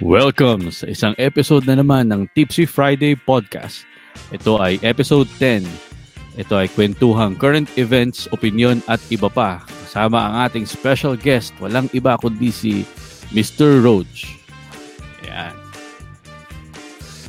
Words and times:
Welcome 0.00 0.72
sa 0.72 0.88
isang 0.88 1.12
episode 1.20 1.68
na 1.68 1.76
naman 1.76 2.08
ng 2.08 2.24
Tipsy 2.32 2.64
Friday 2.64 3.12
Podcast. 3.12 3.84
Ito 4.32 4.56
ay 4.56 4.80
episode 4.80 5.28
10. 5.36 5.60
Ito 6.40 6.56
ay 6.56 6.72
kwentuhang 6.72 7.36
current 7.36 7.68
events, 7.76 8.24
opinion 8.32 8.80
at 8.88 8.96
iba 9.12 9.28
pa. 9.28 9.60
Kasama 9.60 10.24
ang 10.24 10.34
ating 10.48 10.64
special 10.64 11.20
guest, 11.20 11.52
walang 11.60 11.84
iba 11.92 12.16
kundi 12.16 12.48
si 12.48 12.88
Mr. 13.36 13.84
Roach. 13.84 14.40
Ayan. 15.28 15.52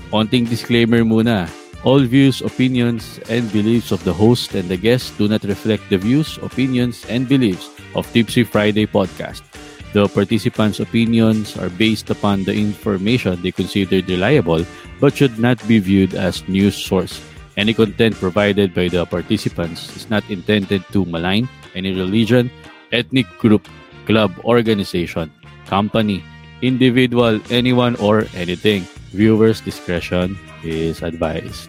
Konting 0.07 0.47
disclaimer 0.47 1.03
muna. 1.03 1.51
All 1.83 2.07
views, 2.07 2.39
opinions, 2.39 3.19
and 3.27 3.51
beliefs 3.51 3.91
of 3.91 3.99
the 4.07 4.15
host 4.15 4.55
and 4.55 4.71
the 4.71 4.79
guest 4.79 5.11
do 5.19 5.27
not 5.27 5.43
reflect 5.43 5.83
the 5.91 5.99
views, 5.99 6.39
opinions, 6.39 7.03
and 7.11 7.27
beliefs 7.27 7.67
of 7.99 8.07
Tipsy 8.15 8.47
Friday 8.47 8.87
Podcast. 8.87 9.43
The 9.91 10.07
participants' 10.07 10.79
opinions 10.79 11.57
are 11.59 11.69
based 11.69 12.09
upon 12.09 12.47
the 12.47 12.55
information 12.55 13.41
they 13.41 13.51
considered 13.51 14.07
reliable 14.07 14.63
but 15.03 15.15
should 15.15 15.35
not 15.39 15.59
be 15.67 15.79
viewed 15.79 16.15
as 16.15 16.47
news 16.47 16.75
source. 16.75 17.19
Any 17.57 17.73
content 17.73 18.15
provided 18.15 18.73
by 18.73 18.87
the 18.87 19.03
participants 19.05 19.91
is 19.95 20.09
not 20.09 20.23
intended 20.31 20.87
to 20.95 21.03
malign 21.03 21.49
any 21.75 21.91
religion, 21.91 22.49
ethnic 22.95 23.27
group, 23.37 23.67
club, 24.07 24.31
organization, 24.47 25.27
company, 25.67 26.23
individual, 26.61 27.41
anyone, 27.51 27.99
or 27.99 28.25
anything. 28.33 28.87
Viewers' 29.11 29.59
discretion 29.59 30.39
is 30.63 31.03
advised. 31.03 31.67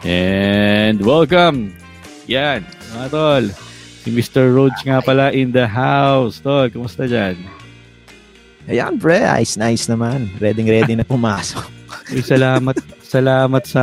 And 0.00 1.04
welcome! 1.04 1.76
Yan, 2.24 2.64
mga 2.96 3.08
tol. 3.12 3.69
Si 4.00 4.08
Mr. 4.08 4.48
Rhodes 4.48 4.80
nga 4.80 5.04
pala 5.04 5.28
in 5.28 5.52
the 5.52 5.68
house. 5.68 6.40
Tol, 6.40 6.72
kumusta 6.72 7.04
dyan? 7.04 7.36
Ayan, 8.64 8.96
pre. 8.96 9.20
Nice, 9.20 9.60
nice 9.60 9.84
naman. 9.92 10.32
Ready, 10.40 10.64
ready 10.64 10.96
na 10.96 11.04
pumasok. 11.04 11.68
Uy, 12.16 12.24
salamat, 12.24 12.76
salamat 13.04 13.62
sa 13.68 13.82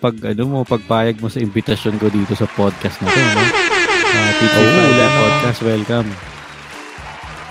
pag, 0.00 0.16
ano 0.24 0.42
mo, 0.48 0.58
pagpayag 0.64 1.20
mo 1.20 1.28
sa 1.28 1.38
invitasyon 1.44 2.00
ko 2.00 2.08
dito 2.08 2.32
sa 2.32 2.48
podcast 2.56 2.96
na 3.04 3.12
to. 3.12 3.20
No? 3.20 3.42
Uh, 4.12 4.30
Teacher 4.40 4.60
Oo, 4.60 4.72
Friday 4.72 4.88
wala 4.88 5.06
Podcast, 5.20 5.60
welcome. 5.64 6.08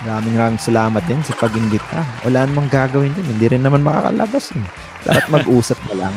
Maraming 0.02 0.34
maraming 0.34 0.62
salamat 0.62 1.04
din 1.06 1.22
sa 1.22 1.38
pag-imbita. 1.38 2.02
Wala 2.26 2.50
namang 2.50 2.74
gagawin 2.74 3.14
din. 3.14 3.38
Hindi 3.38 3.46
rin 3.54 3.62
naman 3.62 3.86
makakalabas. 3.86 4.50
Eh. 4.58 4.66
Dapat 5.06 5.26
mag-usap 5.30 5.78
na 5.94 6.06
lang. 6.06 6.16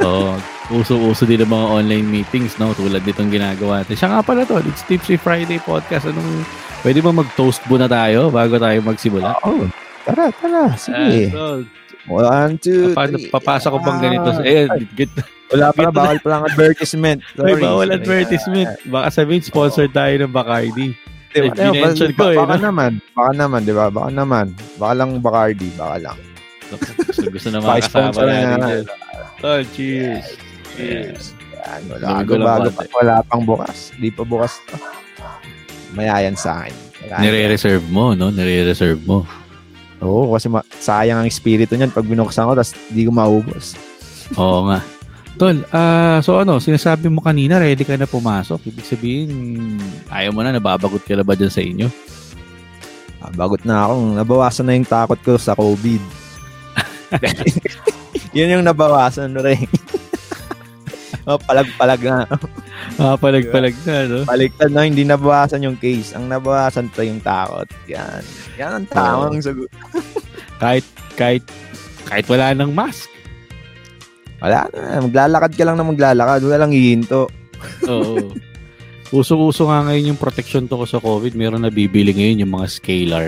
Oo, 0.00 0.40
uso-uso 0.72 1.22
din 1.22 1.40
ang 1.40 1.50
mga 1.50 1.66
online 1.70 2.06
meetings, 2.06 2.56
no? 2.56 2.72
Tulad 2.72 3.00
nitong 3.00 3.28
ginagawa 3.28 3.80
natin. 3.80 3.94
Siya 3.94 4.08
nga 4.10 4.20
pala 4.20 4.42
to, 4.42 4.58
it's 4.62 4.82
Tipsy 4.82 5.14
Friday 5.14 5.58
Podcast. 5.58 6.04
Anong, 6.04 6.42
pwede 6.80 6.98
ba 6.98 7.12
mag-toast 7.12 7.60
muna 7.66 7.84
tayo 7.84 8.28
bago 8.28 8.56
tayo 8.56 8.78
magsimula? 8.80 9.36
Oo. 9.42 9.68
Tara, 10.02 10.32
tara. 10.32 10.74
Sige. 10.74 11.30
Ah, 11.30 11.60
tol, 11.60 11.60
One, 12.02 12.58
two, 12.58 12.90
paano, 12.90 13.14
three. 13.14 13.30
papasok 13.30 13.70
ko 13.70 13.78
bang 13.78 14.00
ganito? 14.02 14.28
Ah. 14.32 14.42
Eh, 14.42 14.66
get, 14.92 15.06
Wala 15.48 15.70
pa 15.70 15.80
na. 15.84 15.90
Bawal 15.92 16.18
pa 16.18 16.28
lang 16.30 16.42
advertisement. 16.50 17.22
Sorry. 17.32 17.54
bawal 17.56 17.86
Sorry. 17.86 17.96
advertisement. 17.96 18.68
Baka 18.90 19.06
sabihin, 19.12 19.42
sponsored 19.44 19.92
tayo 19.92 20.10
ng 20.18 20.32
Bacardi. 20.32 20.98
Di 21.30 21.38
ba? 21.38 21.54
Eh, 21.54 21.70
binention 21.70 22.10
ko, 22.12 22.28
eh, 22.28 22.36
Baka 22.36 22.58
no? 22.58 22.64
naman. 22.66 22.92
Baka 23.14 23.30
naman, 23.32 23.60
di 23.62 23.72
ba? 23.72 23.86
Baka 23.86 24.10
naman. 24.10 24.46
Baka 24.76 24.92
lang 24.92 25.10
Bacardi. 25.22 25.68
Baka 25.78 25.96
lang. 26.02 26.18
Gusto, 26.72 27.28
gusto 27.30 27.48
na 27.48 27.60
Baka 27.60 27.70
makasama 27.78 28.10
sponsor 28.10 28.24
na 28.24 28.32
natin. 28.32 28.82
yan. 29.38 29.64
dyan. 29.70 30.20
Cheers. 30.76 31.36
Yan, 31.62 31.80
wala, 31.86 32.04
Bago 32.20 32.32
bago, 32.42 32.68
pa, 32.74 32.82
wala 32.98 33.14
pang 33.22 33.42
bukas. 33.44 33.94
Di 33.96 34.10
pa 34.10 34.22
bukas 34.26 34.58
to. 34.66 34.76
Mayayan 35.94 36.34
sa 36.34 36.64
akin. 36.64 36.74
Nire-reserve 37.22 37.84
mo, 37.92 38.16
no? 38.16 38.32
Nire-reserve 38.32 39.00
mo. 39.04 39.22
Oo, 40.02 40.34
kasi 40.34 40.50
ma- 40.50 40.66
sayang 40.82 41.22
ang 41.22 41.30
espiritu 41.30 41.78
niyan 41.78 41.94
pag 41.94 42.08
binuksan 42.08 42.48
ko, 42.50 42.58
tapos 42.58 42.74
di 42.90 43.06
ko 43.06 43.14
maubos. 43.14 43.78
Oo 44.34 44.66
nga. 44.66 44.82
Tol, 45.38 45.64
ah 45.72 46.20
so 46.20 46.36
ano, 46.42 46.60
sinasabi 46.60 47.08
mo 47.08 47.22
kanina, 47.24 47.56
ready 47.62 47.86
ka 47.86 47.94
na 47.94 48.10
pumasok. 48.10 48.68
Ibig 48.68 48.86
sabihin, 48.88 49.30
ayaw 50.10 50.34
mo 50.34 50.42
na, 50.42 50.52
nababagot 50.52 51.06
ka 51.06 51.14
na 51.14 51.24
ba 51.24 51.38
dyan 51.38 51.52
sa 51.52 51.62
inyo? 51.62 51.88
Ah, 53.22 53.30
bagot 53.30 53.62
na 53.62 53.86
ako. 53.86 54.18
Nabawasan 54.18 54.66
na 54.66 54.74
yung 54.74 54.88
takot 54.88 55.20
ko 55.22 55.38
sa 55.38 55.54
COVID. 55.54 56.02
Yun 58.36 58.58
yung 58.58 58.66
nabawasan 58.66 59.36
rin. 59.38 59.68
Oh, 61.26 61.38
palag-palag 61.38 62.02
na. 62.02 62.26
Ah, 62.98 63.14
palag-palag 63.14 63.76
na, 63.86 63.96
no? 64.10 64.18
Baliktad 64.26 64.74
na, 64.74 64.84
hindi 64.84 65.06
nabawasan 65.06 65.62
yung 65.62 65.78
case. 65.78 66.12
Ang 66.18 66.26
nabawasan 66.26 66.90
pa 66.90 67.06
yung 67.06 67.22
takot. 67.22 67.68
Yan. 67.86 68.22
Yan 68.58 68.72
ang 68.82 68.86
tamang 68.90 69.38
sagot. 69.38 69.70
Kahit, 70.62 70.86
kahit, 71.18 71.42
kahit 72.06 72.26
wala 72.30 72.54
nang 72.54 72.70
mask. 72.70 73.10
Wala 74.38 74.66
na. 74.70 75.02
Maglalakad 75.02 75.52
ka 75.58 75.62
lang 75.66 75.74
na 75.74 75.86
maglalakad. 75.86 76.38
Wala 76.42 76.58
lang 76.62 76.70
hihinto. 76.70 77.26
Oo. 77.90 78.30
Uso-uso 79.18 79.68
nga 79.68 79.84
ngayon 79.84 80.14
yung 80.14 80.22
protection 80.22 80.70
to 80.70 80.78
ko 80.78 80.86
sa 80.86 81.02
COVID. 81.02 81.34
Meron 81.34 81.66
na 81.66 81.70
bibili 81.74 82.14
ngayon 82.14 82.46
yung 82.46 82.52
mga 82.54 82.66
scalar. 82.70 83.26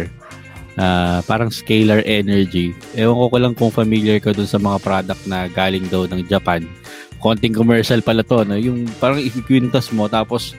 Ah, 0.75 1.23
parang 1.23 1.55
scalar 1.55 2.03
energy. 2.03 2.75
Ewan 2.99 3.15
ko 3.15 3.27
ko 3.31 3.37
lang 3.39 3.55
kung 3.55 3.71
familiar 3.71 4.19
ka 4.19 4.35
dun 4.35 4.51
sa 4.51 4.59
mga 4.59 4.83
product 4.83 5.23
na 5.31 5.47
galing 5.47 5.87
daw 5.87 6.07
ng 6.11 6.27
Japan. 6.27 6.67
Konting 7.25 7.57
commercial 7.57 8.05
pala 8.05 8.21
to, 8.21 8.45
no? 8.45 8.53
Yung 8.53 8.85
parang 9.01 9.17
ikikwintas 9.17 9.89
mo 9.89 10.05
tapos 10.07 10.53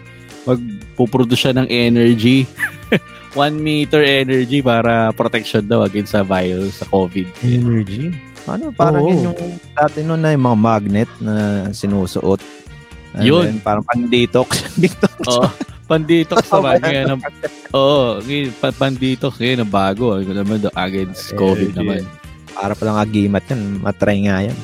magpuproduce 0.50 1.46
siya 1.46 1.54
ng 1.54 1.70
energy. 1.70 2.50
1 3.38 3.52
meter 3.60 4.00
energy 4.02 4.64
para 4.64 5.12
protection 5.12 5.62
daw 5.62 5.84
against 5.84 6.16
sa 6.16 6.24
virus 6.24 6.80
sa 6.82 6.88
COVID. 6.88 7.28
Energy? 7.44 8.10
Ano, 8.48 8.72
parang 8.72 9.04
Oo. 9.04 9.12
yun 9.12 9.30
yung 9.30 9.38
dati 9.76 10.00
nun 10.02 10.24
na 10.24 10.32
yung 10.32 10.46
mga 10.48 10.58
magnet 10.58 11.12
na 11.20 11.36
sinusuot. 11.70 12.40
And 13.14 13.28
Yun. 13.28 13.44
then, 13.46 13.60
parang 13.60 13.84
pan-detox. 13.84 14.50
detox. 14.82 15.14
Oo. 15.30 15.46
Naman. 15.86 16.02
yan. 16.10 16.82
Ngayon, 16.82 17.06
ang- 17.14 17.24
Oo, 17.78 18.18
ngayon, 18.26 18.50
pa- 18.58 18.74
panditox 18.74 19.38
ngayon 19.38 19.60
ang 19.62 19.72
bago. 19.72 20.18
Ano 20.18 20.32
naman 20.34 20.58
daw, 20.58 20.74
against 20.74 21.30
COVID 21.38 21.78
naman. 21.78 22.02
Para 22.58 22.74
palang 22.74 22.98
agimat 22.98 23.46
yan. 23.46 23.84
Matry 23.84 24.26
nga 24.26 24.42
yan. 24.50 24.58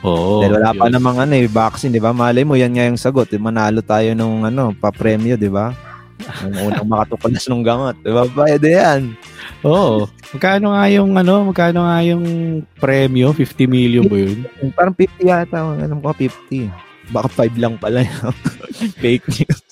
Oo. 0.00 0.40
Dahil 0.40 0.56
wala 0.56 0.72
pa 0.72 0.84
yun. 0.88 0.92
namang 0.96 1.18
ano 1.20 1.32
eh, 1.36 1.48
vaccine, 1.50 1.92
di 1.92 2.00
ba? 2.00 2.16
Malay 2.16 2.44
mo, 2.44 2.56
yan 2.56 2.72
nga 2.72 2.88
yung 2.88 3.00
sagot. 3.00 3.28
Eh, 3.32 3.40
manalo 3.40 3.84
tayo 3.84 4.16
nung 4.16 4.48
ano, 4.48 4.72
pa-premyo, 4.72 5.36
di 5.36 5.52
ba? 5.52 5.76
Yung 6.44 6.72
unang 6.72 6.88
makatuklalas 6.88 7.44
ng 7.48 7.64
gamot. 7.64 7.96
Di 8.00 8.12
ba? 8.12 8.24
Bayad 8.28 8.64
yan. 8.64 9.00
Oo. 9.64 10.08
Magkano 10.36 10.76
nga 10.76 10.84
yung 10.88 11.10
ano, 11.16 11.34
magkano 11.48 11.78
nga 11.84 11.98
yung 12.04 12.24
premyo? 12.76 13.32
50 13.32 13.64
million 13.68 14.04
ba 14.08 14.16
yun? 14.16 14.44
Parang 14.72 14.94
50 14.96 15.20
yata. 15.20 15.58
Alam 15.64 16.00
ko, 16.00 16.12
50. 16.12 16.68
Baka 17.10 17.28
5 17.48 17.56
lang 17.60 17.74
pala. 17.80 18.04
Fake 19.02 19.26
news. 19.28 19.69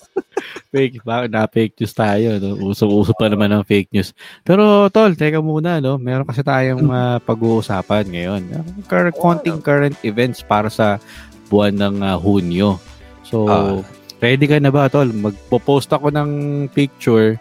Fake, 0.69 1.01
bakit 1.01 1.29
na 1.29 1.45
fake 1.45 1.75
news 1.75 1.91
tayo, 1.91 2.37
no? 2.37 2.69
Uso-uso 2.69 3.11
pa 3.11 3.25
naman 3.25 3.49
ang 3.49 3.61
fake 3.61 3.89
news. 3.89 4.13
Pero 4.41 4.85
tol, 4.87 5.13
teka 5.13 5.41
muna, 5.41 5.77
no? 5.77 5.97
Meron 5.97 6.23
kasi 6.23 6.41
tayong 6.41 6.85
ah, 6.89 7.17
pag-uusapan 7.17 8.05
ngayon. 8.05 8.41
Ah, 8.53 8.63
Cur- 8.85 9.13
konting 9.13 9.59
current 9.59 9.97
events 10.01 10.39
para 10.39 10.67
sa 10.67 11.01
buwan 11.47 11.73
ng 11.73 11.95
ah, 11.99 12.15
Hunyo. 12.15 12.77
So, 13.25 13.45
Ah. 13.45 13.81
ready 14.19 14.45
ka 14.45 14.57
na 14.57 14.69
ba, 14.69 14.85
tol? 14.87 15.09
Magpo-post 15.09 15.89
ako 15.89 16.09
ng 16.09 16.29
picture. 16.69 17.37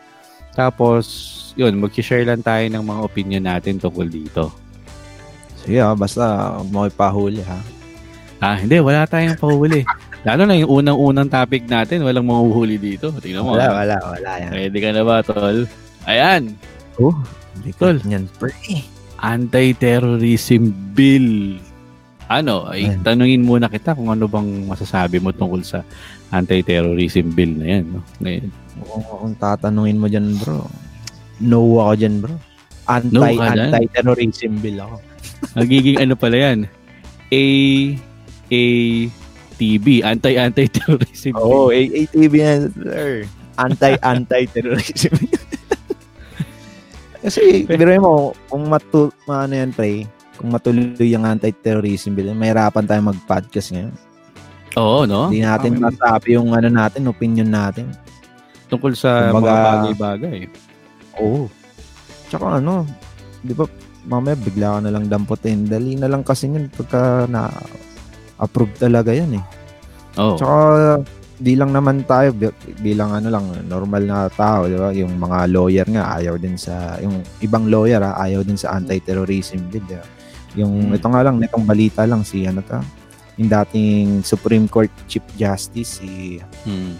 Tapos, 0.53 1.05
yun, 1.53 1.77
mag-share 1.77 2.25
lang 2.25 2.41
tayo 2.41 2.65
ng 2.65 2.83
mga 2.83 3.01
opinion 3.03 3.45
natin 3.45 3.77
tungkol 3.77 4.07
dito. 4.07 4.49
Sige 5.59 5.79
ah, 5.79 5.93
basta 5.93 6.57
huwag 6.57 6.71
mo 6.71 6.81
ipahuli 6.87 7.43
ha. 7.43 7.61
Ah, 8.39 8.55
hindi, 8.55 8.79
wala 8.79 9.03
tayong 9.05 9.37
pahuli. 9.37 9.83
Lalo 10.27 10.43
na 10.45 10.59
yung 10.59 10.83
unang-unang 10.83 11.31
topic 11.31 11.67
natin, 11.71 12.03
walang 12.03 12.27
mahuhuli 12.27 12.75
dito. 12.75 13.15
Tingnan 13.15 13.47
mo. 13.47 13.55
Wala, 13.55 13.71
ah. 13.71 13.75
wala, 13.83 13.97
wala 14.03 14.31
yan. 14.43 14.51
Ready 14.51 14.79
ka 14.83 14.91
na 14.91 15.03
ba, 15.07 15.23
tol? 15.23 15.67
Ayan, 16.09 16.55
Oh, 16.99 17.15
hindi 17.55 17.71
ko 17.79 17.95
yan. 17.95 18.27
Pre. 18.43 18.51
anti-terrorism 19.23 20.75
bill. 20.95 21.59
Ano, 22.27 22.67
ay 22.69 22.91
Ayan. 22.91 23.01
tanungin 23.07 23.43
muna 23.47 23.71
kita 23.71 23.95
kung 23.95 24.11
ano 24.11 24.27
bang 24.27 24.67
masasabi 24.67 25.23
mo 25.23 25.31
tungkol 25.31 25.63
sa 25.63 25.87
anti-terrorism 26.35 27.33
bill 27.33 27.55
na 27.55 27.67
yan. 27.79 27.85
No? 27.89 28.03
Ngayon. 28.21 28.51
Kung, 28.83 29.03
kung 29.07 29.35
tatanungin 29.39 29.99
mo 29.99 30.11
dyan 30.11 30.35
bro, 30.37 30.67
no 31.39 31.79
ako 31.79 31.93
dyan 31.95 32.19
bro. 32.19 32.35
Anti, 32.89 33.15
No 33.15 33.23
anti-terrorism 33.25 34.59
bill 34.59 34.79
ako. 34.83 34.97
Nagiging 35.55 35.99
ano 36.03 36.15
pala 36.19 36.37
yan? 36.37 36.59
A 37.31 37.43
A 38.49 38.63
TB, 39.59 40.07
anti-anti-terrorism 40.07 41.35
bill. 41.35 41.43
Oo, 41.43 41.69
oh, 41.69 41.75
AATV 41.75 42.33
yan, 42.33 42.61
sir. 42.73 43.27
Anti-anti-terrorism. 43.59 45.13
Kasi, 47.27 47.67
biro 47.67 47.91
mo, 47.99 48.15
kung 48.47 48.71
matu, 48.71 49.11
ano 49.27 49.51
yan, 49.53 49.75
pre, 49.75 50.07
kung 50.39 50.55
matuloy 50.55 50.95
yung 51.03 51.27
anti-terrorism 51.27 52.15
bill, 52.15 52.31
mahirapan 52.33 52.87
tayo 52.87 53.03
mag-podcast 53.11 53.75
ngayon. 53.75 53.95
Oo, 54.79 55.03
no? 55.05 55.27
Hindi 55.27 55.43
natin 55.43 55.75
Okay. 55.75 55.83
masabi 55.83 56.29
yung 56.39 56.55
ano 56.55 56.69
natin, 56.71 57.11
opinion 57.11 57.51
natin. 57.51 57.91
Tungkol 58.71 58.95
sa 58.95 59.35
Kumbaga- 59.35 59.51
mga 59.51 59.67
bagay-bagay. 59.67 60.39
Oo. 61.19 61.51
Tsaka 62.31 62.63
ano, 62.63 62.87
di 63.43 63.57
ba, 63.57 63.67
mamaya 64.07 64.39
bigla 64.39 64.79
ka 64.79 64.81
na 64.87 64.93
lang 64.95 65.11
damputin. 65.11 65.67
Dali 65.67 65.99
na 65.99 66.07
lang 66.07 66.23
kasi 66.23 66.47
yun 66.47 66.71
pagka 66.71 67.27
na 67.27 67.51
approve 68.39 68.75
talaga 68.79 69.11
yan 69.13 69.39
eh. 69.39 69.45
Oh. 70.19 70.35
Tsaka 70.35 70.59
di 71.39 71.55
lang 71.55 71.71
naman 71.71 72.03
tayo 72.03 72.35
bilang 72.83 73.15
ano 73.15 73.31
lang 73.31 73.47
normal 73.71 74.03
na 74.03 74.27
tao, 74.27 74.67
di 74.67 74.75
ba? 74.75 74.91
Yung 74.91 75.15
mga 75.15 75.39
lawyer 75.47 75.87
nga 75.87 76.19
ayaw 76.19 76.35
din 76.35 76.59
sa 76.59 76.99
yung 76.99 77.23
ibang 77.39 77.71
lawyer 77.71 78.03
ha, 78.03 78.19
ayaw 78.19 78.43
din 78.43 78.59
sa 78.59 78.75
anti-terrorism 78.75 79.71
bill. 79.71 79.87
Di 79.87 79.95
ba? 79.95 80.07
Yung 80.59 80.91
Hmm. 80.91 80.97
ito 80.99 81.07
nga 81.07 81.23
lang 81.23 81.39
nitong 81.39 81.63
balita 81.63 82.03
lang 82.09 82.27
si 82.27 82.43
ano 82.43 82.59
ta, 82.67 82.83
yung 83.39 83.47
dating 83.47 84.27
Supreme 84.27 84.67
Court 84.67 84.91
Chief 85.07 85.23
Justice 85.39 86.03
si 86.03 86.43
Hmm. 86.67 86.99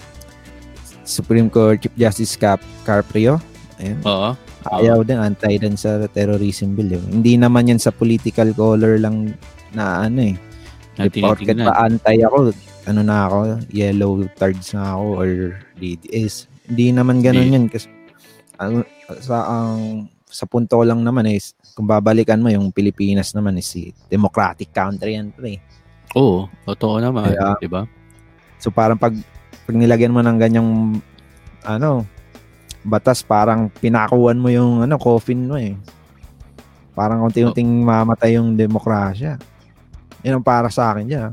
Supreme 1.03 1.51
Court 1.51 1.83
Chief 1.83 1.95
Justice 1.99 2.39
Cap 2.39 2.63
Carprio. 2.87 3.43
Ayun. 3.83 3.99
Oo. 4.07 4.31
Ayaw 4.69 5.01
din 5.03 5.17
anti 5.17 5.57
din 5.57 5.75
sa 5.75 5.99
terrorism 6.07 6.77
bill. 6.77 6.99
Yun. 6.99 7.23
Hindi 7.23 7.35
naman 7.35 7.71
yan 7.73 7.81
sa 7.81 7.91
political 7.91 8.53
color 8.53 9.01
lang 9.01 9.33
na 9.73 10.07
ano 10.07 10.31
eh. 10.31 10.37
Na 10.99 11.07
Porket 11.07 11.55
pa 11.55 11.75
anti 11.87 12.19
ako, 12.27 12.51
ano 12.91 13.01
na 13.07 13.31
ako, 13.31 13.39
yellow 13.71 14.19
cards 14.35 14.75
na 14.75 14.99
ako 14.99 15.05
or 15.15 15.29
DDS. 15.79 16.51
Hindi 16.67 16.91
naman 16.91 17.23
ganun 17.23 17.55
yun 17.55 17.65
kasi 17.71 17.87
ang 18.59 18.83
sa 19.23 19.47
ang 19.47 20.11
sa 20.29 20.45
punto 20.45 20.77
lang 20.83 21.01
naman 21.01 21.25
is 21.31 21.55
kung 21.73 21.87
babalikan 21.89 22.43
mo 22.43 22.51
yung 22.51 22.75
Pilipinas 22.75 23.33
naman 23.33 23.57
is 23.57 23.71
si 23.71 23.95
democratic 24.11 24.75
country 24.75 25.17
yan 25.17 25.31
pre. 25.33 25.63
Oo, 26.19 26.51
totoo 26.67 26.99
naman, 27.01 27.33
Kaya- 27.33 27.57
'di 27.63 27.71
ba? 27.71 27.87
So 28.59 28.75
parang 28.75 28.99
pag 28.99 29.15
pag 29.65 29.77
nilagyan 29.79 30.13
mo 30.13 30.21
ng 30.21 30.37
ganyang 30.37 30.99
ano 31.63 32.03
batas 32.83 33.23
parang 33.23 33.71
pinakuan 33.71 34.39
mo 34.41 34.51
yung 34.51 34.83
ano 34.83 34.99
coffin 34.99 35.47
mo 35.47 35.55
eh. 35.55 35.79
Parang 36.99 37.23
unti-unting 37.23 37.87
mamatay 37.87 38.35
yung 38.35 38.59
demokrasya. 38.59 39.39
Yan 40.27 40.41
ang 40.41 40.47
para 40.47 40.69
sa 40.73 40.95
akin 40.95 41.07
yan. 41.07 41.23
ah. 41.31 41.33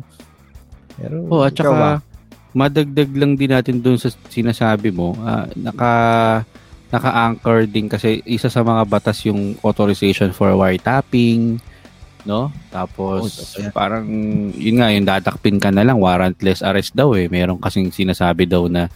Pero 0.96 1.16
Oo, 1.28 1.44
at 1.44 1.52
ikaw 1.52 1.74
ba? 1.74 2.00
saka 2.00 2.16
madagdag 2.56 3.12
lang 3.12 3.36
din 3.36 3.52
natin 3.52 3.84
doon 3.84 4.00
sa 4.00 4.08
sinasabi 4.32 4.90
mo, 4.96 5.12
ah, 5.24 5.46
naka 5.60 5.92
naka-anchor 6.94 7.68
din 7.68 7.92
kasi 7.92 8.24
isa 8.24 8.48
sa 8.48 8.64
mga 8.64 8.88
batas 8.88 9.20
yung 9.28 9.60
authorization 9.60 10.32
for 10.32 10.56
wiretapping, 10.56 11.60
no? 12.24 12.48
Tapos 12.72 13.36
totoo 13.36 13.68
yan. 13.68 13.74
parang 13.76 14.06
yun 14.56 14.80
nga 14.80 14.94
yung 14.96 15.04
dadakpin 15.04 15.60
ka 15.60 15.74
na 15.76 15.84
lang 15.84 16.00
warrantless 16.00 16.64
arrest 16.64 16.96
daw 16.96 17.12
eh. 17.18 17.28
Meron 17.28 17.60
kasing 17.60 17.92
sinasabi 17.92 18.48
daw 18.48 18.72
na 18.72 18.88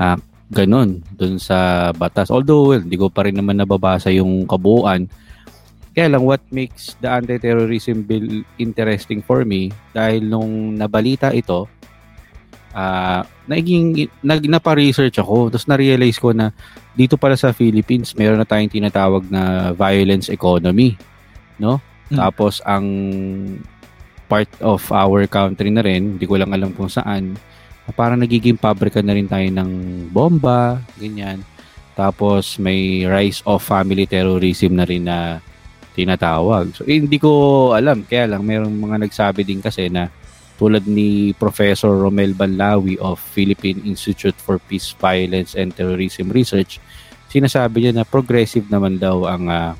ah, 0.00 0.16
ganun 0.48 1.04
doon 1.12 1.36
sa 1.36 1.90
batas. 1.92 2.32
Although 2.32 2.72
well, 2.72 2.80
hindi 2.80 2.96
ko 2.96 3.12
pa 3.12 3.28
rin 3.28 3.36
naman 3.36 3.60
nababasa 3.60 4.08
yung 4.08 4.48
kabuuan. 4.48 5.10
Kaya 5.92 6.16
lang 6.16 6.24
what 6.24 6.40
makes 6.48 6.96
the 7.04 7.08
anti-terrorism 7.08 8.08
bill 8.08 8.40
interesting 8.56 9.20
for 9.20 9.44
me 9.44 9.68
dahil 9.92 10.24
nung 10.24 10.76
nabalita 10.76 11.32
ito 11.36 11.68
ah 12.72 13.20
naging 13.44 14.08
nag 14.24 14.48
napa-research 14.48 15.20
ako. 15.20 15.52
Tapos 15.52 15.68
na-realize 15.68 16.16
ko 16.16 16.32
na 16.32 16.56
dito 16.96 17.20
pala 17.20 17.36
sa 17.36 17.52
Philippines 17.52 18.16
meron 18.16 18.40
na 18.40 18.48
tayong 18.48 18.72
tinatawag 18.72 19.28
na 19.28 19.72
violence 19.76 20.32
economy 20.32 20.96
no? 21.60 21.80
Hmm. 22.12 22.18
tapos 22.20 22.60
ang 22.68 22.84
part 24.28 24.48
of 24.60 24.80
our 24.92 25.24
country 25.28 25.72
na 25.72 25.84
rin 25.84 26.16
hindi 26.16 26.24
ko 26.28 26.36
lang 26.36 26.52
alam 26.52 26.72
kung 26.76 26.88
saan 26.88 27.36
parang 27.92 28.20
nagiging 28.20 28.56
pabrika 28.56 29.04
na 29.04 29.12
rin 29.12 29.28
tayo 29.28 29.44
ng 29.52 29.70
bomba 30.08 30.80
ganyan. 30.96 31.44
Tapos 31.92 32.56
may 32.56 33.04
rise 33.04 33.44
of 33.44 33.60
family 33.60 34.08
terrorism 34.08 34.80
na 34.80 34.88
rin 34.88 35.04
na 35.04 35.44
tinatawag 35.92 36.72
so 36.72 36.84
eh, 36.88 36.96
hindi 37.00 37.20
ko 37.20 37.30
alam 37.76 38.04
kaya 38.08 38.26
lang 38.30 38.42
merong 38.44 38.72
mga 38.72 38.96
nagsabi 39.08 39.44
din 39.44 39.60
kasi 39.60 39.92
na 39.92 40.08
tulad 40.62 40.86
ni 40.86 41.34
Professor 41.34 41.90
Romel 41.90 42.38
Banlawi 42.38 42.94
of 43.02 43.18
Philippine 43.18 43.82
Institute 43.82 44.38
for 44.38 44.62
Peace, 44.62 44.94
Violence 44.94 45.58
and 45.58 45.74
Terrorism 45.74 46.30
Research, 46.30 46.78
sinasabi 47.26 47.82
niya 47.82 47.92
na 47.98 48.06
progressive 48.06 48.70
naman 48.70 49.02
daw 49.02 49.26
ang 49.26 49.50
ah, 49.50 49.74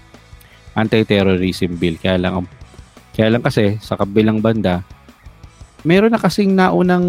anti-terrorism 0.74 1.78
bill. 1.78 2.00
Kaya 2.02 2.18
lang, 2.18 2.42
ang- 2.42 2.52
kaya 3.14 3.30
lang 3.30 3.46
kasi 3.46 3.78
sa 3.78 3.94
kabilang 3.94 4.42
banda, 4.42 4.82
meron 5.86 6.10
na 6.10 6.18
kasing 6.18 6.50
naunang 6.50 7.06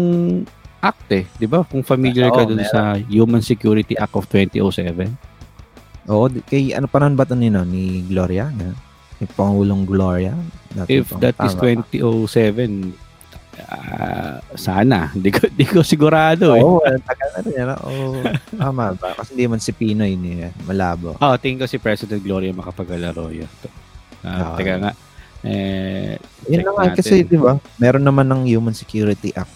act 0.84 1.08
eh, 1.10 1.24
'di 1.40 1.48
ba? 1.50 1.64
Kung 1.64 1.80
familiar 1.80 2.28
ka 2.28 2.44
Oo, 2.44 2.54
dun 2.54 2.60
meron. 2.60 2.70
sa 2.70 2.94
Human 3.10 3.40
Security 3.40 3.96
Act 3.96 4.14
of 4.14 4.28
2007. 4.30 5.08
Oo, 6.12 6.28
kay 6.44 6.76
ano 6.76 6.84
pa 6.86 7.00
ba 7.00 7.24
ito 7.24 7.32
ni, 7.32 7.48
no, 7.48 7.64
ni 7.64 8.04
Gloria? 8.04 8.52
Nga? 8.52 8.83
Ni 9.24 9.32
Pangulong 9.32 9.88
Gloria? 9.88 10.36
Dati 10.68 11.00
If 11.00 11.16
that 11.16 11.32
is 11.40 11.56
tama 11.56 11.80
ba? 11.80 11.88
2007, 11.88 12.92
ah, 13.64 14.36
sana. 14.52 15.08
Hindi 15.08 15.32
ko, 15.32 15.48
di 15.48 15.64
ko 15.64 15.80
sigurado 15.80 16.52
eh. 16.52 16.60
Oo, 16.60 16.78
oh, 16.78 17.00
tagal 17.00 17.28
na 17.32 17.40
rin. 17.40 17.56
Ano? 17.58 17.74
Oo, 17.88 18.20
tama 18.52 18.92
ba? 18.92 19.16
Kasi 19.16 19.32
hindi 19.32 19.48
man 19.48 19.64
si 19.64 19.72
Pinoy 19.72 20.12
ni 20.12 20.44
Malabo. 20.68 21.16
Oh, 21.16 21.34
tingin 21.40 21.56
ko 21.56 21.66
si 21.66 21.80
President 21.80 22.20
Gloria 22.20 22.52
makapagalaro 22.52 23.32
yun. 23.32 23.48
Ah, 24.20 24.52
Ah. 24.52 24.56
teka 24.60 24.76
nga. 24.78 24.92
Eh, 25.44 26.16
Yun 26.48 26.60
na 26.60 26.72
nga, 26.72 26.84
natin. 26.88 26.96
kasi 27.00 27.20
di 27.20 27.36
ba, 27.36 27.56
meron 27.76 28.00
naman 28.00 28.24
ng 28.24 28.48
Human 28.48 28.72
Security 28.72 29.32
Act. 29.32 29.52